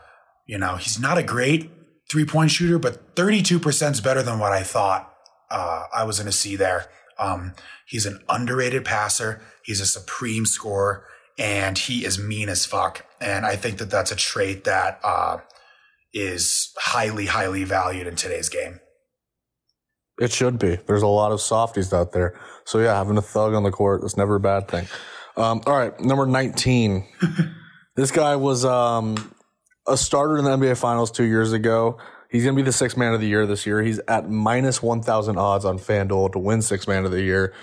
[0.47, 1.71] you know, he's not a great
[2.11, 5.13] three point shooter, but 32% is better than what I thought
[5.51, 6.87] uh, I was going to see there.
[7.19, 7.55] Um,
[7.87, 9.41] he's an underrated passer.
[9.65, 11.05] He's a supreme scorer
[11.39, 13.07] and he is mean as fuck.
[13.21, 15.39] And I think that that's a trait that uh,
[16.13, 18.81] is highly, highly valued in today's game.
[20.21, 20.77] It should be.
[20.87, 22.39] There's a lot of softies out there.
[22.67, 24.87] So yeah, having a thug on the court is never a bad thing.
[25.37, 27.07] Um, all right, number 19.
[27.97, 29.35] this guy was um,
[29.89, 31.99] a starter in the NBA Finals two years ago.
[32.31, 33.83] He's going to be the sixth man of the year this year.
[33.83, 37.55] He's at minus 1,000 odds on FanDuel to win sixth man of the year.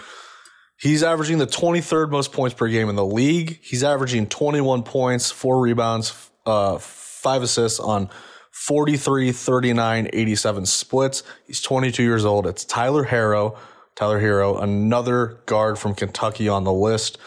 [0.80, 3.60] He's averaging the 23rd most points per game in the league.
[3.64, 8.10] He's averaging 21 points, four rebounds, uh, five assists on
[8.52, 11.24] 43, 39, 87 splits.
[11.48, 12.46] He's 22 years old.
[12.46, 13.58] It's Tyler Herro.
[13.96, 17.18] Tyler Herro, another guard from Kentucky on the list.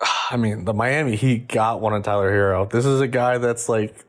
[0.30, 2.70] I mean, the Miami Heat got one on Tyler Herro.
[2.70, 4.04] This is a guy that's like,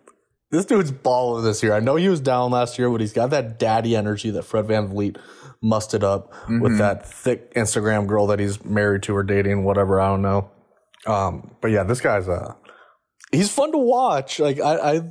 [0.51, 1.73] this dude's baller this year.
[1.73, 4.65] I know he was down last year, but he's got that daddy energy that Fred
[4.65, 5.17] Van VanVleet
[5.61, 6.61] musted up mm-hmm.
[6.61, 9.99] with that thick Instagram girl that he's married to or dating, whatever.
[9.99, 10.49] I don't know.
[11.05, 12.53] Um, but yeah, this guy's uh
[13.31, 14.39] he's fun to watch.
[14.39, 15.01] Like I, I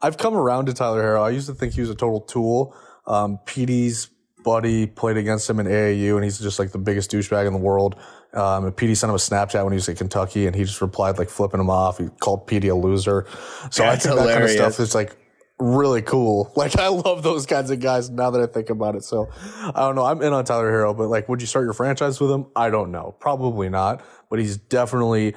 [0.00, 1.22] I've come around to Tyler Herro.
[1.22, 2.76] I used to think he was a total tool.
[3.06, 4.10] Um, PD's
[4.44, 7.58] buddy played against him in AAU, and he's just like the biggest douchebag in the
[7.58, 7.96] world.
[8.32, 10.80] Um, and PD sent him a Snapchat when he was at Kentucky, and he just
[10.80, 11.98] replied like flipping him off.
[11.98, 13.26] He called PD a loser.
[13.70, 14.26] So That's I think hilarious.
[14.26, 15.16] that kind of stuff is like
[15.58, 16.52] really cool.
[16.58, 19.04] Like I love those kinds of guys now that I think about it.
[19.04, 19.28] So
[19.62, 20.04] I don't know.
[20.04, 22.46] I'm in on Tyler Herro, but like, would you start your franchise with him?
[22.56, 23.14] I don't know.
[23.20, 24.04] Probably not.
[24.28, 25.34] But he's definitely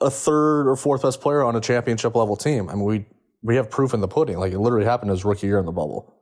[0.00, 2.68] a third or fourth best player on a championship level team.
[2.68, 3.06] I mean, we
[3.42, 4.38] we have proof in the pudding.
[4.38, 6.14] Like it literally happened his rookie year in the bubble.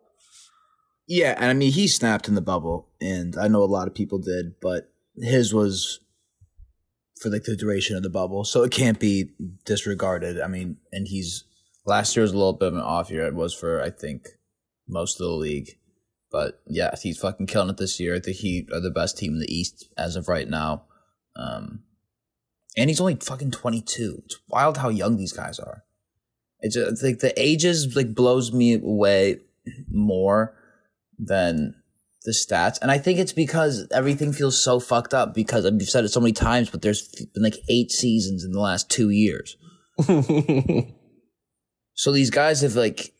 [1.07, 3.95] Yeah, and I mean he snapped in the bubble, and I know a lot of
[3.95, 6.01] people did, but his was
[7.21, 9.31] for like the duration of the bubble, so it can't be
[9.65, 10.41] disregarded.
[10.41, 11.45] I mean, and he's
[11.89, 13.27] last year was a little bit of an off year.
[13.27, 14.29] It was for I think
[14.87, 15.79] most of the league,
[16.31, 18.21] but yeah, he's fucking killing it this year.
[18.21, 20.85] The Heat are the best team in the East as of right now,
[21.35, 21.81] um,
[22.77, 24.23] and he's only fucking twenty two.
[24.27, 25.85] It's wild how young these guys are.
[26.61, 29.41] It's just, like the ages like blows me away
[29.91, 30.55] more
[31.19, 31.75] than
[32.25, 32.79] the stats.
[32.83, 36.21] And I think it's because everything feels so fucked up because I've said it so
[36.21, 39.57] many times, but there's been like eight seasons in the last two years.
[41.99, 43.13] so these guys have like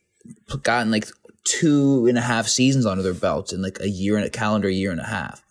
[0.63, 1.09] gotten like
[1.43, 4.71] two and a half seasons under their belts in like a year and a calendar
[4.71, 5.45] year and a half.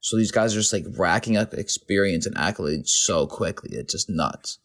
[0.00, 3.76] So these guys are just like racking up experience and accolades so quickly.
[3.76, 4.60] It's just nuts.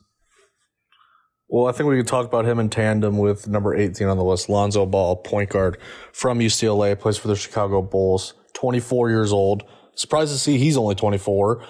[1.50, 4.24] Well, I think we could talk about him in tandem with number 18 on the
[4.24, 5.78] list, Lonzo Ball, point guard
[6.14, 9.64] from UCLA, plays for the Chicago Bulls, 24 years old.
[9.96, 11.66] Surprised to see he's only 24,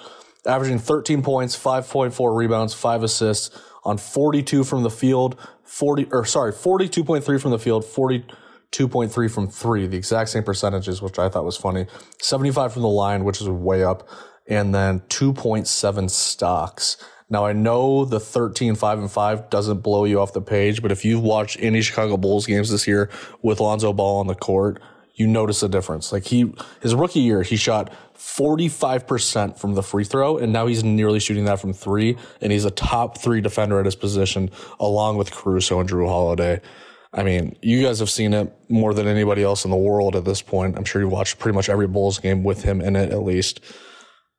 [0.46, 3.50] averaging 13 points, 5.4 rebounds, 5 assists
[3.86, 9.88] on 42 from the field, 40 or sorry, 42.3 from the field, 42.3 from 3,
[9.88, 11.86] the exact same percentages, which I thought was funny.
[12.20, 14.08] 75 from the line, which is way up,
[14.48, 16.98] and then 2.7 stocks.
[17.30, 20.92] Now I know the 13, 5 and 5 doesn't blow you off the page, but
[20.92, 23.10] if you've watched any Chicago Bulls games this year
[23.42, 24.82] with Lonzo Ball on the court,
[25.16, 26.12] you notice a difference.
[26.12, 30.84] Like he, his rookie year, he shot 45% from the free throw, and now he's
[30.84, 35.18] nearly shooting that from three, and he's a top three defender at his position, along
[35.18, 36.62] with Caruso and Jrue Holiday.
[37.14, 40.26] I mean, you guys have seen it more than anybody else in the world at
[40.26, 40.78] this point.
[40.78, 43.62] I'm sure you watched pretty much every Bulls game with him in it, at least.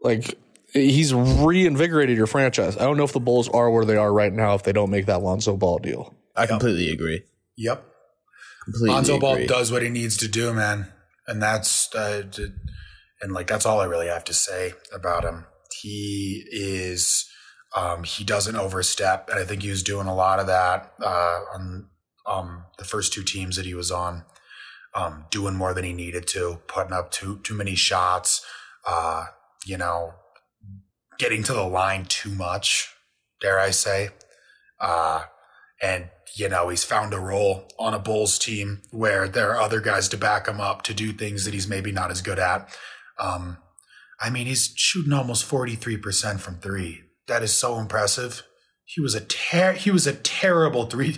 [0.02, 0.38] Like,
[0.74, 2.76] he's reinvigorated your franchise.
[2.76, 4.90] I don't know if the Bulls are where they are right now if they don't
[4.90, 6.14] make that Lonzo Ball deal.
[6.36, 7.22] I completely agree.
[7.56, 7.82] Yep.
[8.66, 9.46] Completely Lonzo agree.
[9.46, 10.92] Ball does what he needs to do, man,
[11.26, 12.24] and that's uh,
[13.22, 15.46] and like that's all I really have to say about him.
[15.80, 17.26] He is
[17.74, 21.40] um, he doesn't overstep, and I think he was doing a lot of that uh,
[21.54, 21.86] on
[22.26, 24.24] um, the first two teams that he was on,
[24.94, 28.44] um, doing more than he needed to, putting up too too many shots.
[28.86, 29.26] Uh,
[29.64, 30.14] you know,
[31.18, 32.94] getting to the line too much,
[33.40, 34.10] dare I say.
[34.80, 35.24] Uh,
[35.82, 39.80] and, you know, he's found a role on a Bulls team where there are other
[39.80, 42.68] guys to back him up to do things that he's maybe not as good at.
[43.18, 43.56] Um,
[44.20, 47.00] I mean, he's shooting almost 43% from three.
[47.26, 48.42] That is so impressive.
[48.84, 51.16] He was a ter- he was a terrible three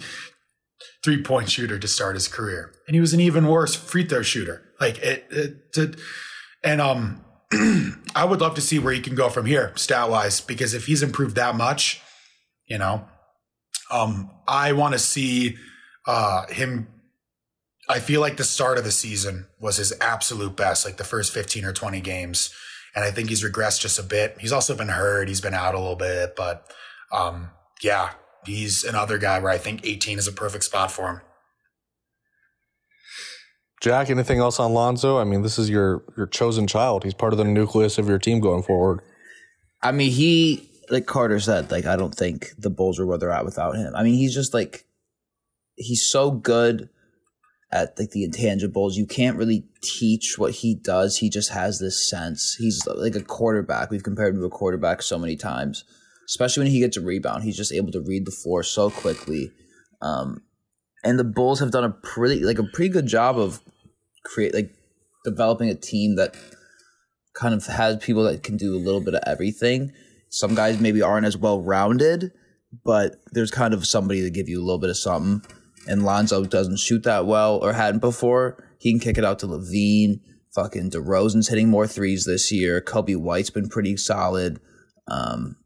[1.05, 4.23] three point shooter to start his career, and he was an even worse free throw
[4.23, 4.63] shooter.
[4.81, 6.01] Like it, it, it
[6.65, 7.25] and um,
[8.15, 10.87] I would love to see where he can go from here, stat wise, because if
[10.87, 12.01] he's improved that much,
[12.67, 13.07] you know,
[13.91, 15.57] Um, I want to see
[16.07, 16.89] uh, him.
[17.89, 21.33] I feel like the start of the season was his absolute best, like the first
[21.33, 22.53] 15 or 20 games.
[22.95, 24.37] And I think he's regressed just a bit.
[24.41, 25.29] He's also been hurt.
[25.29, 26.71] He's been out a little bit, but
[27.13, 27.51] um,
[27.83, 28.11] yeah,
[28.45, 31.21] he's another guy where I think 18 is a perfect spot for him.
[33.81, 35.19] Jack, anything else on Lonzo?
[35.19, 37.05] I mean, this is your your chosen child.
[37.05, 39.01] He's part of the nucleus of your team going forward.
[39.83, 43.31] I mean, he like Carter said, like I don't think the Bulls are where they're
[43.31, 43.95] at without him.
[43.95, 44.87] I mean, he's just like
[45.77, 46.89] he's so good
[47.71, 48.95] at like the intangibles.
[48.95, 51.19] You can't really teach what he does.
[51.19, 52.55] He just has this sense.
[52.59, 53.91] He's like a quarterback.
[53.91, 55.85] We've compared him to a quarterback so many times,
[56.27, 57.45] especially when he gets a rebound.
[57.45, 59.53] He's just able to read the floor so quickly.
[60.01, 60.43] Um,
[61.05, 63.61] and the Bulls have done a pretty like a pretty good job of
[64.25, 64.75] create like
[65.25, 66.35] developing a team that
[67.35, 69.93] kind of has people that can do a little bit of everything.
[70.31, 72.33] Some guys maybe aren't as well rounded,
[72.85, 75.43] but there's kind of somebody to give you a little bit of something.
[75.87, 78.63] And Lonzo doesn't shoot that well or hadn't before.
[78.79, 80.21] He can kick it out to LaVine.
[80.55, 82.81] Fucking DeRozan's hitting more threes this year.
[82.81, 84.61] Coby White's been pretty solid.
[85.09, 85.57] Um,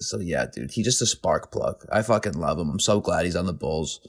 [0.00, 1.84] so yeah, dude, he just a spark plug.
[1.90, 2.70] I fucking love him.
[2.70, 4.00] I'm so glad he's on the Bulls.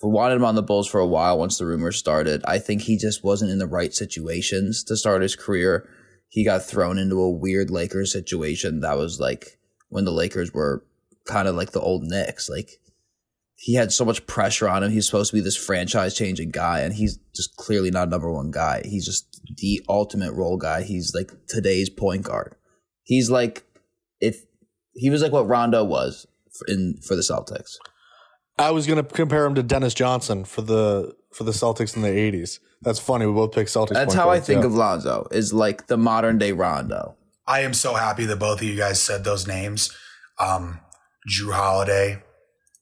[0.00, 2.42] For wanted him on the Bulls for a while once the rumors started.
[2.46, 5.88] I think he just wasn't in the right situations to start his career.
[6.34, 9.56] He got thrown into a weird Lakers situation that was like
[9.88, 10.84] when the Lakers were
[11.28, 12.48] kind of like the old Knicks.
[12.50, 12.80] Like
[13.54, 14.90] he had so much pressure on him.
[14.90, 18.50] He's supposed to be this franchise changing guy, and he's just clearly not number one
[18.50, 18.82] guy.
[18.84, 20.82] He's just the ultimate role guy.
[20.82, 22.56] He's like today's point guard.
[23.04, 23.62] He's like
[24.18, 24.42] if
[24.92, 26.26] he was like what Rondo was
[26.66, 27.76] in for the Celtics.
[28.58, 32.02] I was going to compare him to Dennis Johnson for the for the Celtics in
[32.02, 32.60] the '80s.
[32.82, 33.26] That's funny.
[33.26, 33.94] We both picked Celtics.
[33.94, 34.66] That's how I think yeah.
[34.66, 35.26] of Lonzo.
[35.30, 37.16] Is like the modern day Rondo.
[37.46, 39.90] I am so happy that both of you guys said those names.
[40.38, 40.80] Um,
[41.28, 42.22] Jrue Holiday,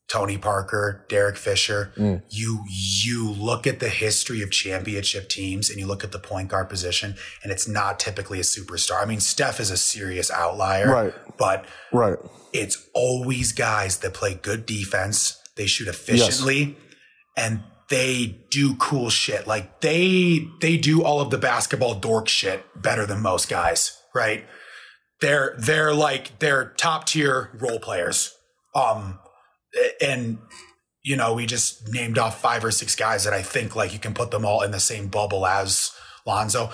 [0.08, 1.92] Tony Parker, Derek Fisher.
[1.96, 2.22] Mm.
[2.28, 6.48] You you look at the history of championship teams and you look at the point
[6.48, 9.02] guard position, and it's not typically a superstar.
[9.02, 11.14] I mean, Steph is a serious outlier, right?
[11.38, 12.18] But right,
[12.52, 15.40] it's always guys that play good defense.
[15.56, 16.76] They shoot efficiently, yes.
[17.36, 19.46] and they do cool shit.
[19.46, 24.46] Like they they do all of the basketball dork shit better than most guys, right?
[25.20, 28.34] They're they're like they're top tier role players.
[28.74, 29.18] Um
[30.00, 30.38] and
[31.04, 33.98] you know, we just named off five or six guys that I think like you
[33.98, 35.90] can put them all in the same bubble as
[36.26, 36.70] Lonzo.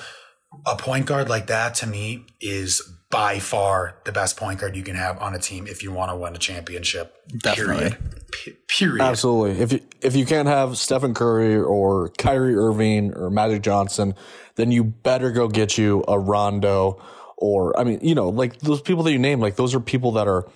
[0.66, 4.82] A point guard like that to me is by far the best point guard you
[4.82, 7.16] can have on a team if you want to win a championship.
[7.38, 7.90] Definitely.
[7.90, 8.30] Period.
[8.32, 9.02] P- period.
[9.02, 9.62] Absolutely.
[9.62, 14.14] If you if you can't have Stephen Curry or Kyrie Irving or Magic Johnson,
[14.56, 17.02] then you better go get you a Rondo
[17.38, 20.12] or I mean, you know, like those people that you name, like those are people
[20.12, 20.46] that are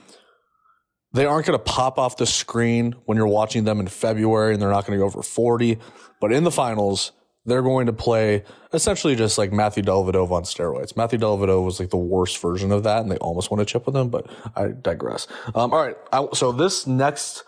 [1.15, 4.63] they aren't going to pop off the screen when you're watching them in February and
[4.63, 5.79] they're not going to go for 40,
[6.21, 7.13] but in the finals,
[7.45, 10.97] they're going to play essentially just like Matthew Dellavedova on steroids.
[10.97, 13.87] Matthew Dellavedova was like the worst version of that, and they almost won a chip
[13.87, 14.27] with him, but
[14.57, 15.27] I digress.
[15.55, 17.45] Um, all right, I, so this next,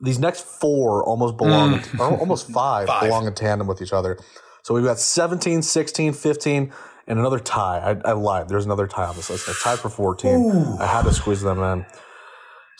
[0.00, 2.18] these next four almost belong, mm.
[2.18, 4.18] almost five, five belong in tandem with each other.
[4.62, 6.72] So we've got 17, 16, 15,
[7.06, 7.78] and another tie.
[8.04, 8.48] I, I lied.
[8.48, 9.48] There's another tie on this list.
[9.48, 10.34] I tied for 14.
[10.34, 10.76] Ooh.
[10.78, 11.86] I had to squeeze them in.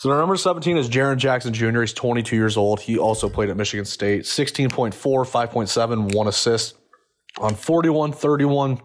[0.01, 1.81] So number 17 is Jaren Jackson Jr.
[1.81, 2.79] He's 22 years old.
[2.79, 4.23] He also played at Michigan State.
[4.23, 6.75] 16.4, 5.7, one assist
[7.37, 8.81] on 41, 31,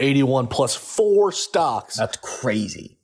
[0.00, 1.96] 81 plus four stocks.
[1.96, 2.98] That's crazy.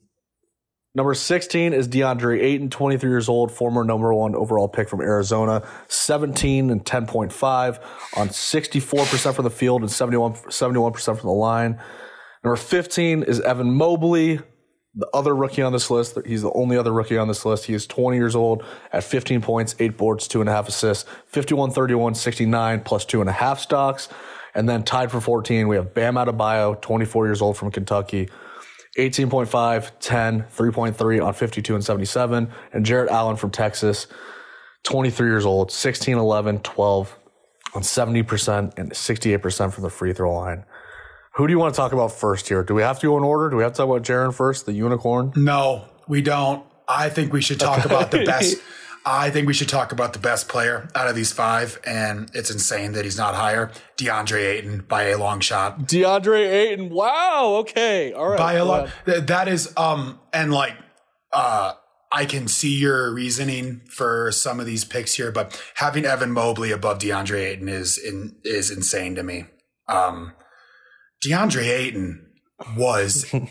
[0.93, 5.65] Number 16 is DeAndre Ayton, 23 years old, former number one overall pick from Arizona,
[5.87, 7.81] 17 and 10.5
[8.17, 11.81] on 64% from the field and 71, 71% from the line.
[12.43, 14.41] Number 15 is Evan Mobley,
[14.97, 17.65] the other rookie on this list, he's the only other rookie on this list.
[17.65, 21.07] He is 20 years old at 15 points, eight boards, two and a half assists,
[21.27, 24.09] 51, 31, 69 plus two and a half stocks.
[24.55, 28.27] And then tied for 14, we have Bam Adebayo, 24 years old from Kentucky,
[28.97, 32.51] 18.5, 10, 3.3 on 52 and 77.
[32.73, 34.07] And Jarrett Allen from Texas,
[34.83, 37.19] 23 years old, 16, 11, 12
[37.75, 40.65] on 70% and 68% from the free throw line.
[41.37, 42.63] Who do you want to talk about first here?
[42.63, 43.51] Do we have to go in order?
[43.51, 45.33] Do we have to talk about Jaren first, the unicorn?
[45.35, 46.65] No, we don't.
[46.87, 47.93] I think we should talk okay.
[47.93, 48.57] about the best.
[49.05, 52.49] I think we should talk about the best player out of these five, and it's
[52.49, 53.71] insane that he's not higher.
[53.97, 55.81] DeAndre Ayton by a long shot.
[55.81, 56.89] DeAndre Ayton.
[56.89, 57.57] Wow.
[57.59, 58.13] Okay.
[58.13, 58.39] All right.
[58.39, 58.89] By a long.
[59.05, 60.73] That is um and like
[61.31, 61.73] uh
[62.11, 66.71] I can see your reasoning for some of these picks here, but having Evan Mobley
[66.71, 69.45] above DeAndre Ayton is in, is insane to me.
[69.87, 70.33] Um,
[71.25, 72.27] DeAndre Ayton
[72.75, 73.25] was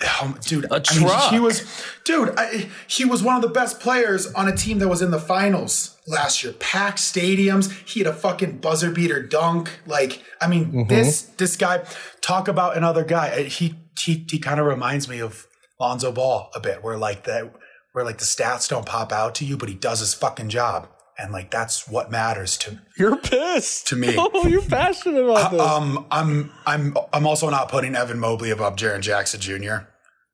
[0.00, 3.80] Oh, dude, A I mean, he was, dude, I, he was one of the best
[3.80, 6.52] players on a team that was in the finals last year.
[6.52, 7.72] Packed stadiums.
[7.84, 9.70] He had a fucking buzzer beater dunk.
[9.86, 11.84] Like, I mean, this this guy.
[12.20, 13.30] Talk about another guy.
[13.30, 15.48] Uh, He he he kind of reminds me of
[15.80, 17.52] Lonzo Ball a bit, where like that,
[17.92, 20.88] where like the stats don't pop out to you, but he does his fucking job,
[21.18, 24.14] and like that's what matters to You're pissed To me.
[24.18, 25.60] Oh, you're passionate about this.
[25.60, 29.86] Um, I'm I'm I'm also not putting Evan Mobley above Jaren Jackson Jr.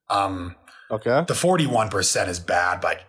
[0.09, 0.55] Um,
[0.91, 1.23] okay.
[1.27, 2.99] the 41 percent is bad by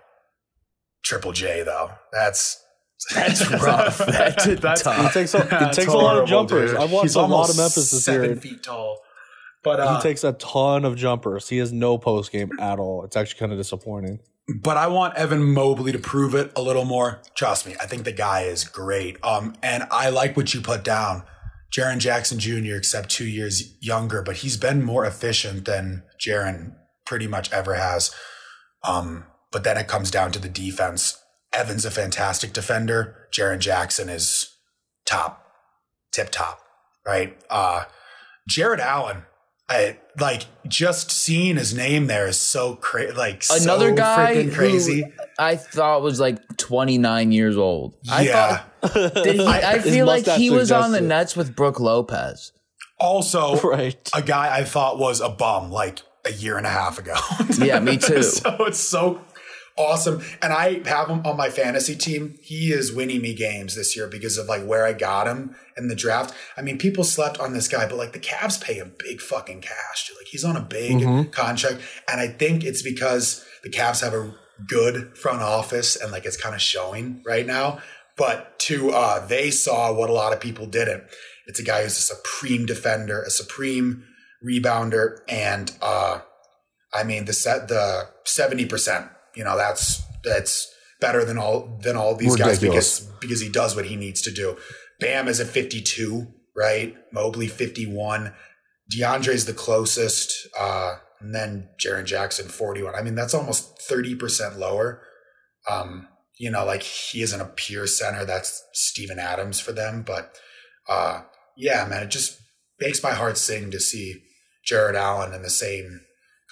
[1.05, 1.91] Triple J though.
[2.13, 2.63] That's
[3.15, 3.99] That's rough.
[4.07, 5.13] That's, That's- tough.
[5.13, 6.71] He takes a, he that's takes a lot of jumpers.
[6.71, 6.81] dude.
[6.81, 8.37] I've watched He's a lot of Memphis this seven year.
[8.37, 9.01] feet tall,
[9.63, 11.47] but uh, he takes a ton of jumpers.
[11.49, 13.05] He has no post game at all.
[13.05, 14.21] It's actually kind of disappointing.
[14.49, 17.21] But I want Evan Mobley to prove it a little more.
[17.37, 19.17] Trust me, I think the guy is great.
[19.25, 21.25] Um, and I like what you put down.
[21.77, 22.77] Jaren Jackson Jr.
[22.77, 28.15] except two years younger, but he's been more efficient than Jaren pretty much ever has.
[28.85, 31.19] Um, but then it comes down to the defense.
[31.53, 33.29] Evan's a fantastic defender.
[33.37, 34.55] Jaren Jackson is
[35.07, 35.45] top,
[36.13, 36.61] tip top,
[37.05, 37.37] right?
[37.51, 37.85] Uh,
[38.49, 39.25] Jarrett Allen,
[39.69, 43.13] I like just seeing his name there is so crazy.
[43.13, 45.03] Like Another so guy freaking crazy.
[45.03, 47.95] who I thought was like 29 years old.
[48.09, 48.63] I yeah.
[48.81, 51.09] thought did he, I, His feel like he was on the suggests it.
[51.09, 52.53] Nets with Brook Lopez.
[53.01, 54.09] also, Right.
[54.15, 57.15] a guy I thought was a bum like a year and a half ago.
[57.59, 58.23] Yeah, me too.
[58.23, 59.21] so it's so
[59.77, 60.23] awesome.
[60.43, 62.39] And I have him on my fantasy team.
[62.43, 65.89] He is winning me games this year because of like where I got him in
[65.89, 66.35] the draft.
[66.57, 69.61] I mean, people slept on this guy, but like the Cavs pay him big fucking
[69.61, 70.09] cash.
[70.09, 70.17] Dude.
[70.17, 71.81] Like he's on a big contract.
[72.11, 74.35] And I think it's because the Cavs have a
[74.67, 77.81] good front office and like it's kind of showing right now.
[78.17, 81.05] But to uh they saw what a lot of people didn't.
[81.47, 84.05] It's a guy who's a supreme defender, a supreme
[84.43, 86.21] rebounder, and uh
[86.95, 89.09] I mean the set the seventy percent.
[89.37, 93.77] You know that's that's better than all than all these guys because because he does
[93.77, 94.57] what he needs to do.
[94.99, 96.95] Bam is at fifty two, right?
[97.13, 98.35] Mobley fifty one.
[98.93, 102.95] DeAndre's the closest, uh, and then Jaren Jackson forty one.
[102.95, 105.03] I mean that's almost thirty percent lower.
[105.69, 106.09] Um,
[106.39, 108.25] you know, like he isn't a pure center.
[108.25, 110.37] That's Steven Adams for them, but
[110.89, 111.23] uh,
[111.57, 112.41] yeah, man, it just
[112.81, 114.23] makes my heart sing to see
[114.65, 116.03] Jarrett Allen in the same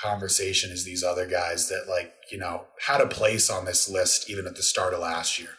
[0.00, 4.30] conversation as these other guys that like you know had a place on this list
[4.30, 5.50] even at the start of last year.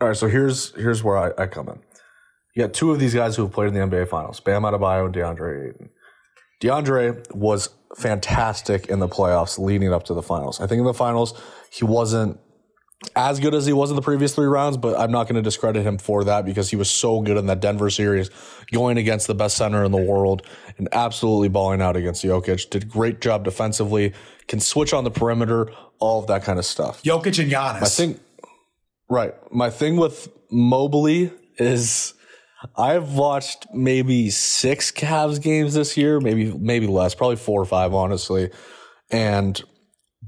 [0.00, 1.80] All right, so here's here's where I, I come in.
[2.54, 5.06] You got two of these guys who have played in the NBA Finals: Bam Adebayo
[5.06, 5.90] and DeAndre Ayton.
[6.60, 10.60] DeAndre was fantastic in the playoffs leading up to the finals.
[10.60, 12.38] I think in the finals he wasn't
[13.16, 15.42] as good as he was in the previous three rounds, but I'm not going to
[15.42, 18.30] discredit him for that because he was so good in that Denver series,
[18.72, 20.42] going against the best center in the world
[20.76, 22.68] and absolutely balling out against Jokic.
[22.68, 24.12] Did great job defensively,
[24.48, 27.02] can switch on the perimeter, all of that kind of stuff.
[27.02, 27.82] Jokic and Giannis.
[27.82, 28.20] I think
[29.08, 29.34] right.
[29.52, 32.14] My thing with Mobley is
[32.76, 37.94] I've watched maybe six Cavs games this year, maybe maybe less, probably four or five,
[37.94, 38.50] honestly.
[39.10, 39.60] And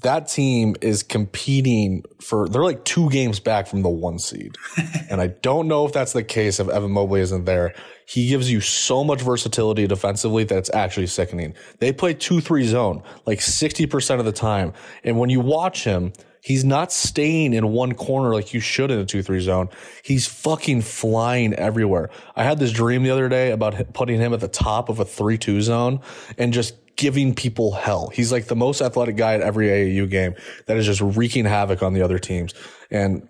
[0.03, 4.57] that team is competing for they're like two games back from the one seed.
[5.11, 7.75] and I don't know if that's the case if Evan Mobley isn't there.
[8.07, 11.55] He gives you so much versatility defensively that it's actually sickening.
[11.79, 14.73] They play 2-3 zone like 60% of the time.
[15.05, 18.99] And when you watch him, he's not staying in one corner like you should in
[18.99, 19.69] a 2-3 zone.
[20.05, 22.11] He's fucking flying everywhere.
[22.37, 25.05] I had this dream the other day about putting him at the top of a
[25.05, 26.01] 3-2 zone
[26.37, 28.11] and just giving people hell.
[28.15, 30.37] He's like the most athletic guy at every AAU game
[30.67, 32.55] that is just wreaking havoc on the other teams.
[32.93, 33.29] And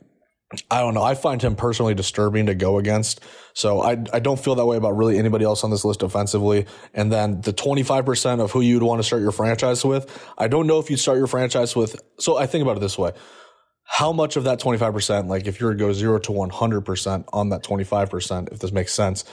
[0.70, 1.02] I don't know.
[1.02, 3.20] I find him personally disturbing to go against.
[3.54, 6.66] So I, I don't feel that way about really anybody else on this list offensively.
[6.92, 10.66] And then the 25% of who you'd want to start your franchise with, I don't
[10.66, 11.98] know if you'd start your franchise with.
[12.20, 13.12] So I think about it this way.
[13.84, 17.48] How much of that 25%, like if you were to go zero to 100% on
[17.48, 19.24] that 25%, if this makes sense,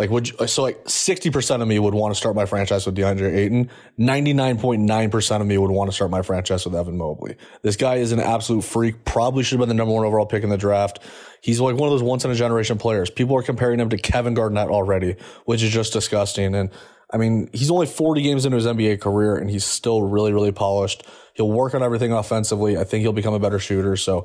[0.00, 2.86] like would you, uh, so like 60% of me would want to start my franchise
[2.86, 3.68] with DeAndre Ayton.
[3.98, 7.36] 99.9% of me would want to start my franchise with Evan Mobley.
[7.60, 9.04] This guy is an absolute freak.
[9.04, 11.00] Probably should have been the number one overall pick in the draft.
[11.42, 13.10] He's like one of those once in a generation players.
[13.10, 16.54] People are comparing him to Kevin Garnett already, which is just disgusting.
[16.54, 16.70] And
[17.12, 20.52] I mean, he's only 40 games into his NBA career and he's still really, really
[20.52, 21.06] polished.
[21.34, 22.78] He'll work on everything offensively.
[22.78, 23.96] I think he'll become a better shooter.
[23.96, 24.24] So,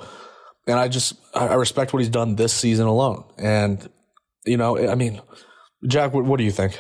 [0.68, 3.26] and I just, I respect what he's done this season alone.
[3.38, 3.90] And,
[4.46, 5.22] you know, I mean,
[5.88, 6.80] Jack, what, what do you think?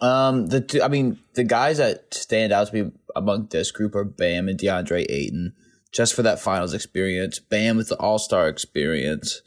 [0.00, 3.94] Um, the two, I mean, the guys that stand out to me among this group
[3.94, 5.54] are Bam and DeAndre Ayton,
[5.92, 7.38] just for that finals experience.
[7.38, 9.42] Bam with the All Star experience.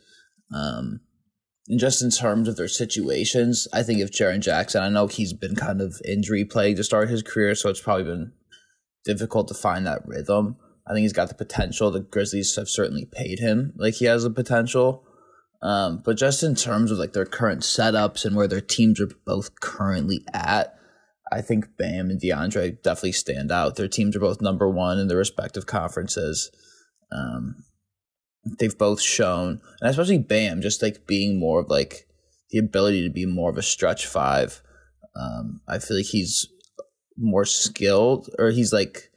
[0.54, 1.02] Um,
[1.70, 5.34] And just in terms of their situations, I think if Jaren Jackson, I know he's
[5.34, 8.34] been kind of injury plagued to start his career, so it's probably been
[9.06, 10.58] difficult to find that rhythm.
[10.86, 11.90] I think he's got the potential.
[11.90, 15.06] The Grizzlies have certainly paid him like he has the potential.
[15.64, 19.10] Um, but just in terms of like their current setups and where their teams are
[19.26, 20.76] both currently at,
[21.32, 23.78] I think Bam and DeAndre definitely stand out.
[23.78, 26.52] Their teams are both number one in their respective conferences.
[27.12, 27.64] Um,
[28.60, 32.08] they've both shown, and especially Bam, just like being more of like
[32.52, 34.62] the ability to be more of a stretch five.
[35.16, 36.48] Um, I feel like he's
[37.18, 39.12] more skilled, or he's like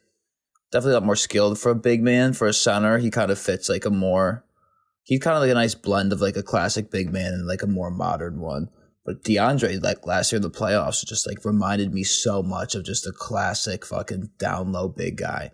[0.70, 2.32] definitely a lot more skilled for a big man.
[2.32, 4.45] For a center, he kind of fits like a more.
[5.06, 7.62] He's kind of like a nice blend of like a classic big man and like
[7.62, 8.68] a more modern one.
[9.04, 12.84] But DeAndre, like last year in the playoffs, just like reminded me so much of
[12.84, 15.52] just a classic fucking down low big guy.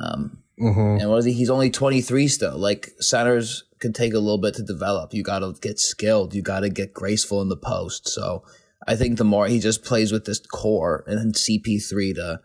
[0.00, 1.00] Um, Mm-hmm.
[1.00, 1.32] and what is he?
[1.32, 2.56] He's only 23 still.
[2.56, 5.12] Like centers can take a little bit to develop.
[5.12, 6.34] You got to get skilled.
[6.34, 8.06] You got to get graceful in the post.
[8.08, 8.44] So
[8.86, 12.40] I think the more he just plays with this core and then CP3 to,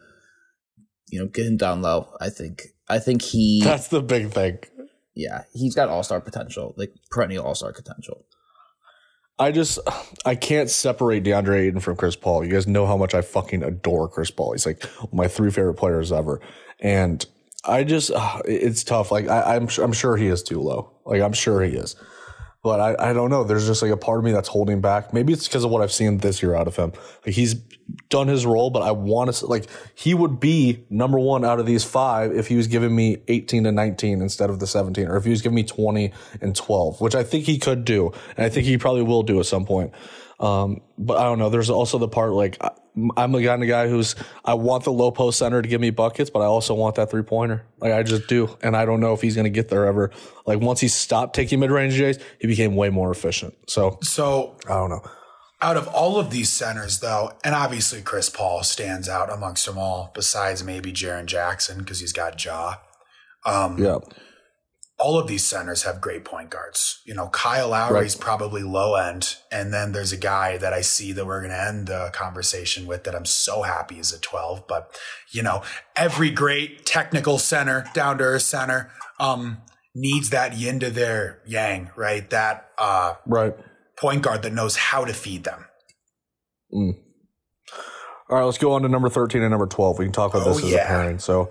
[1.10, 2.08] you know, get him down low.
[2.20, 4.60] I think I think he, That's the big thing.
[5.18, 8.26] Yeah, he's got all star potential, like perennial all star potential.
[9.40, 9.80] I just
[10.26, 12.46] I can't separate DeAndre Ayton from Chris Paul.
[12.46, 14.54] You guys know how much I fucking adore Chris Paul.
[14.54, 16.40] He's like my three favorite players ever,
[16.80, 17.26] and
[17.64, 18.12] I just
[18.46, 19.12] it's tough.
[19.12, 20.92] Like I, I'm I'm sure he is too low.
[21.06, 21.96] Like I'm sure he is,
[22.68, 23.46] but I I don't know.
[23.46, 25.14] There's just like a part of me that's holding back.
[25.14, 26.92] Maybe it's because of what I've seen this year out of him.
[27.26, 27.54] Like he's
[28.10, 31.66] done his role, but I want to like he would be number one out of
[31.66, 35.16] these five if he was giving me 18 and 19 instead of the 17, or
[35.16, 36.12] if he was giving me 20
[36.42, 39.40] and 12, which I think he could do, and I think he probably will do
[39.40, 39.94] at some point.
[40.40, 41.50] Um, but I don't know.
[41.50, 42.72] There's also the part like I-
[43.16, 45.92] I'm the kind of guy who's I want the low post center to give me
[45.92, 47.64] buckets, but I also want that three pointer.
[47.80, 50.10] Like I just do, and I don't know if he's going to get there ever.
[50.48, 53.54] Like once he stopped taking mid range Jays, he became way more efficient.
[53.68, 55.02] So So I don't know.
[55.62, 59.78] out of all of these centers, though, and obviously Chris Paul stands out amongst them
[59.78, 62.80] all, besides maybe Jaren Jackson because he's got jaw.
[63.46, 63.98] Um, Yeah,
[65.00, 67.02] all of these centers have great point guards.
[67.06, 71.12] You know, Kyle Lowry's probably low end, and then there's a guy that I see
[71.12, 74.68] that we're going to end the conversation with that I'm so happy is a 12.
[74.68, 75.00] But
[75.32, 75.62] you know,
[75.96, 79.58] every great technical center, down to earth center, um,
[79.94, 82.28] needs that yin to their yang, right?
[82.32, 83.56] That uh, right.
[84.00, 85.66] point guard that knows how to feed them.
[88.30, 90.00] All right, let's go on to number 13 and number 12.
[90.00, 90.84] We can talk about Oh, this as yeah.
[90.84, 91.20] a pairing.
[91.20, 91.50] So,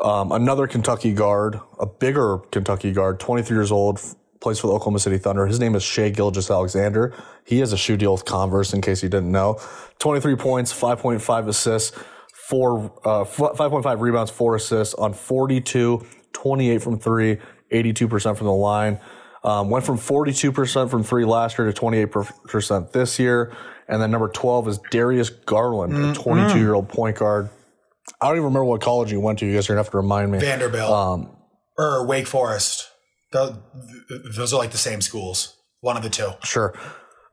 [0.00, 4.00] um, another Kentucky guard, a bigger Kentucky guard, 23 years old,
[4.40, 5.46] plays for the Oklahoma City Thunder.
[5.46, 7.12] His name is Shai Gilgeous-Alexander.
[7.44, 9.60] He has a shoe deal with Converse, in case you didn't know.
[9.98, 11.98] 23 points, 5.5 assists,
[12.32, 17.38] four, uh, f- 5.5 rebounds, four assists on 42, 28 from three,
[17.72, 19.00] 82% from the line.
[19.44, 23.52] Um, went from 42% from three last year to 28% this year.
[23.88, 27.48] And then number 12 is Darius Garland, a 22 year old point guard.
[28.20, 29.46] I don't even remember what college you went to.
[29.46, 30.38] You guys are going to have to remind me.
[30.38, 31.36] Vanderbilt Um,
[31.76, 32.88] or Wake Forest.
[33.32, 33.62] Tho-
[34.08, 35.56] th- Those are like the same schools.
[35.80, 36.30] One of the two.
[36.42, 36.74] Sure.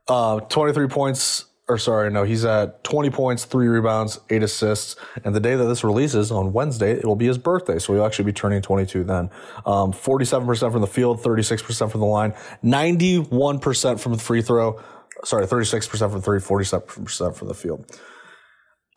[0.06, 4.94] Uh, 23 points, or sorry, no, he's at 20 points, three rebounds, eight assists.
[5.24, 7.80] And the day that this releases on Wednesday, it will be his birthday.
[7.80, 9.30] So he'll actually be turning 22 then.
[9.64, 14.80] Um, 47% from the field, 36% from the line, 91% from the free throw.
[15.24, 17.84] Sorry, 36% from three, 47% from the field.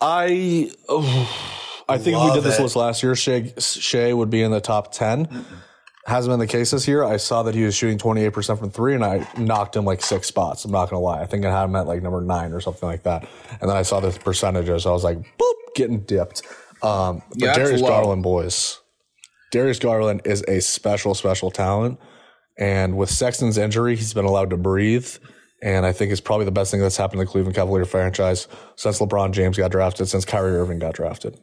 [0.02, 0.70] I,
[1.90, 2.64] I think if we did this it.
[2.64, 5.46] list last year, Shai, Shai would be in the top 10
[6.10, 7.04] hasn't been the case this year.
[7.04, 10.28] I saw that he was shooting 28% from three and I knocked him like six
[10.28, 10.66] spots.
[10.66, 11.22] I'm not going to lie.
[11.22, 13.28] I think I had him at like number nine or something like that.
[13.62, 14.86] And then I saw the percentages.
[14.86, 16.42] I was like, boop, getting dipped.
[16.82, 17.90] Um, but Yeah, Darius low.
[17.90, 18.80] Garland, boys.
[19.52, 22.00] Darius Garland is a special, special talent.
[22.58, 25.10] And with Sexton's injury, he's been allowed to breathe.
[25.62, 28.48] And I think it's probably the best thing that's happened to the Cleveland Cavalier franchise
[28.76, 31.38] since LeBron James got drafted, since Kyrie Irving got drafted.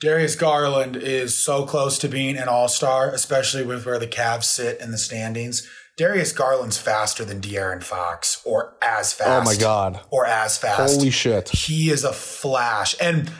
[0.00, 4.44] Darius Garland is so close to being an all star, especially with where the Cavs
[4.44, 5.68] sit in the standings.
[5.98, 9.42] Darius Garland's faster than De'Aaron Fox, or as fast.
[9.42, 10.00] Oh my God.
[10.10, 10.94] Or as fast.
[10.94, 11.50] Holy shit.
[11.50, 12.94] He is a flash.
[13.00, 13.30] And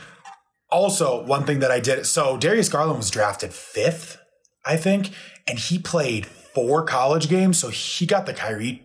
[0.71, 4.19] also, one thing that I did so Darius Garland was drafted fifth,
[4.67, 5.11] I think,
[5.49, 7.59] and he played four college games.
[7.59, 8.83] So he got the Kyrie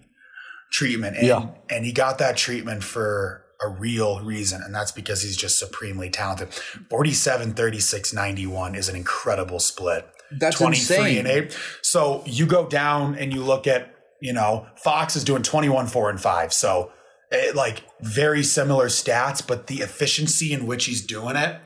[0.71, 1.17] treatment.
[1.17, 1.47] And, Yeah.
[1.69, 4.62] and he got that treatment for a real reason.
[4.62, 6.53] And that's because he's just supremely talented.
[6.89, 10.08] 47, 36, 91 is an incredible split.
[10.32, 11.18] That's 23 insane.
[11.20, 11.58] and 8.
[11.82, 16.10] So you go down and you look at, you know, Fox is doing 21, 4,
[16.10, 16.53] and 5.
[16.53, 16.91] So
[17.32, 21.60] eh, like very similar stats, but the efficiency in which he's doing it,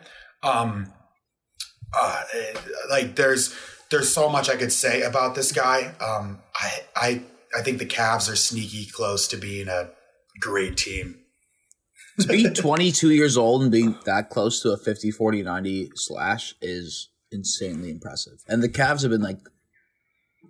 [0.43, 0.91] um,
[1.93, 2.59] uh, eh,
[2.89, 3.55] like there's
[3.91, 5.95] there's so much I could say about this guy.
[5.99, 7.23] Um, I I
[7.57, 9.89] I think the Cavs are sneaky close to being a
[10.39, 11.19] great team.
[12.19, 16.55] To be 22 years old and being that close to a 50 40 90 slash
[16.61, 19.39] is insanely impressive and the Cavs have been like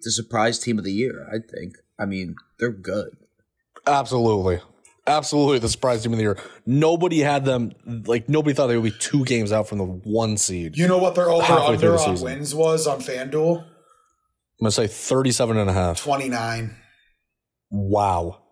[0.02, 3.18] the surprise team of the year I think I mean they're good
[3.88, 4.62] Absolutely.
[5.08, 6.38] Absolutely the surprise team of the year.
[6.66, 7.72] Nobody had them
[8.06, 10.78] like nobody thought they would be two games out from the one seed.
[10.78, 12.26] You know what their over Halfway through under the on season.
[12.26, 13.64] wins was on FanDuel?
[13.64, 13.66] I'm
[14.62, 16.00] gonna say 37 and a half.
[16.00, 16.76] 29.
[17.72, 18.44] Wow.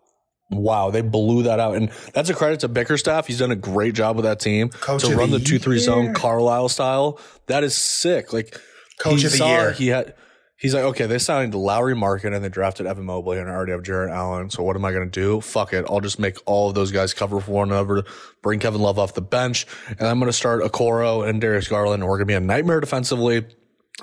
[0.50, 1.76] Wow, they blew that out.
[1.76, 3.26] And that's a credit to Bickerstaff.
[3.26, 5.78] He's done a great job with that team Coach to run the the 2 3
[5.78, 7.20] zone Carlisle style.
[7.46, 8.32] That is sick.
[8.32, 8.58] Like,
[8.98, 9.72] Coach he of the saw year.
[9.72, 10.14] He had.
[10.60, 13.70] He's like, okay, they signed Lauri Markkanen and they drafted Evan Mobley and I already
[13.70, 14.50] have Jarrett Allen.
[14.50, 15.40] So what am I going to do?
[15.40, 15.84] Fuck it.
[15.88, 18.02] I'll just make all of those guys cover for one another,
[18.42, 22.02] bring Kevin Love off the bench, and I'm going to start Okoro and Darius Garland.
[22.02, 23.36] And we're going to be a nightmare defensively.
[23.36, 23.46] And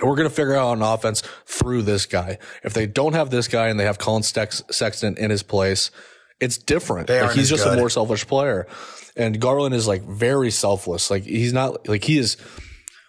[0.10, 2.38] we're going to figure out an offense through this guy.
[2.64, 5.91] If they don't have this guy and they have Collin Stex- Sexton in his place,
[6.40, 7.10] it's different.
[7.10, 8.68] Like, he's just a more selfish player.
[9.18, 11.10] And Garland is like very selfless.
[11.10, 12.38] Like he's not like he is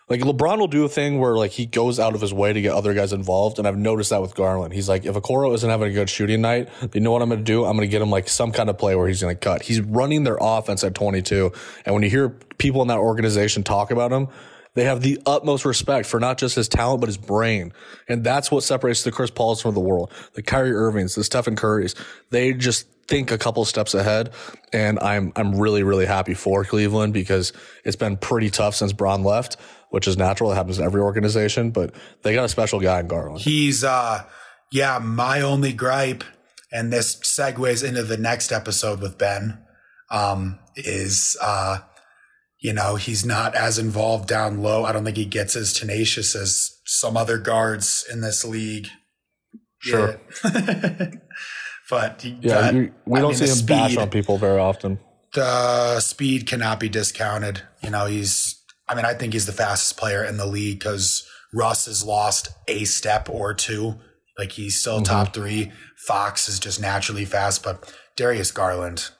[0.08, 2.60] like LeBron will do a thing where like he goes out of his way to
[2.60, 4.72] get other guys involved, and I've noticed that with Garland.
[4.72, 7.40] He's like, if Okoro isn't having a good shooting night, you know what I'm going
[7.40, 7.64] to do?
[7.64, 9.62] I'm going to get him like some kind of play where he's going to cut.
[9.62, 11.52] He's running their offense at 22,
[11.84, 14.28] and when you hear people in that organization talk about him,
[14.74, 17.72] they have the utmost respect for not just his talent but his brain,
[18.08, 21.56] and that's what separates the Chris Pauls from the world, the Kyrie Irvings, the Stephen
[21.56, 21.96] Currys.
[22.30, 24.32] They just think a couple steps ahead,
[24.72, 27.52] and I'm I'm really really happy for Cleveland because
[27.84, 29.56] it's been pretty tough since Bron left,
[29.90, 30.52] which is natural.
[30.52, 33.40] It happens to every organization, but they got a special guy in Garland.
[33.40, 34.24] He's uh
[34.72, 36.24] yeah, my only gripe,
[36.72, 39.62] and this segues into the next episode with Ben,
[40.10, 41.78] um, is uh,
[42.58, 44.84] you know, he's not as involved down low.
[44.84, 48.88] I don't think he gets as tenacious as some other guards in this league.
[49.78, 50.20] Sure.
[50.44, 51.10] Yeah.
[51.90, 54.98] but Yeah, you, we I don't mean, see him bash on people very often.
[55.34, 57.62] the speed cannot be discounted.
[57.82, 61.28] You know, he's, I mean, I think he's the fastest player in the league because
[61.52, 63.96] Russ has lost a step or two.
[64.38, 65.72] Like he's still top three.
[66.06, 69.10] Fox is just naturally fast, but Darius Garland,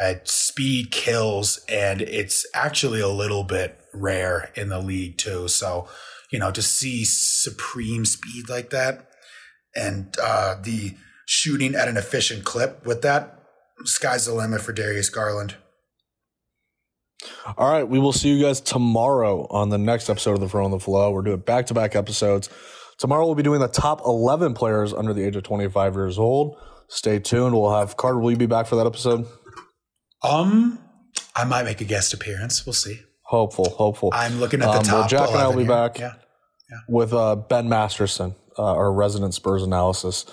[0.00, 5.46] uh, speed kills, and it's actually a little bit rare in the league too.
[5.48, 5.88] So,
[6.32, 9.06] you know, to see supreme speed like that
[9.76, 10.94] and uh, the
[11.32, 13.38] shooting at an efficient clip with that,
[13.84, 15.54] sky's the limit for Darius Garland.
[17.56, 20.64] All right, we will see you guys tomorrow on the next episode of the Fro
[20.64, 21.12] and the Flow.
[21.12, 22.48] We're doing back to back episodes.
[22.98, 26.56] Tomorrow we'll be doing the top 11 players under the age of 25 years old.
[26.88, 27.54] Stay tuned.
[27.54, 28.18] We'll have Carter.
[28.18, 29.26] Will you be back for that episode?
[30.24, 30.80] Um,
[31.36, 32.66] I might make a guest appearance.
[32.66, 33.00] We'll see.
[33.22, 34.10] Hopeful, hopeful.
[34.12, 34.92] I'm looking at the Um, top.
[35.00, 35.68] well, Jack and I will be here.
[35.68, 35.98] back.
[36.00, 36.12] Yeah.
[36.88, 40.24] with uh, Ben Masterson, uh, our resident Spurs analysis.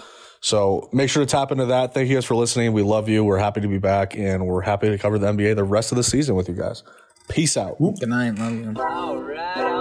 [0.42, 1.94] So make sure to tap into that.
[1.94, 2.74] Thank you guys for listening.
[2.74, 3.24] We love you.
[3.24, 5.96] We're happy to be back, and we're happy to cover the NBA the rest of
[5.96, 6.84] the season with you guys.
[7.28, 7.78] Peace out.
[7.80, 9.77] good night love you Alright,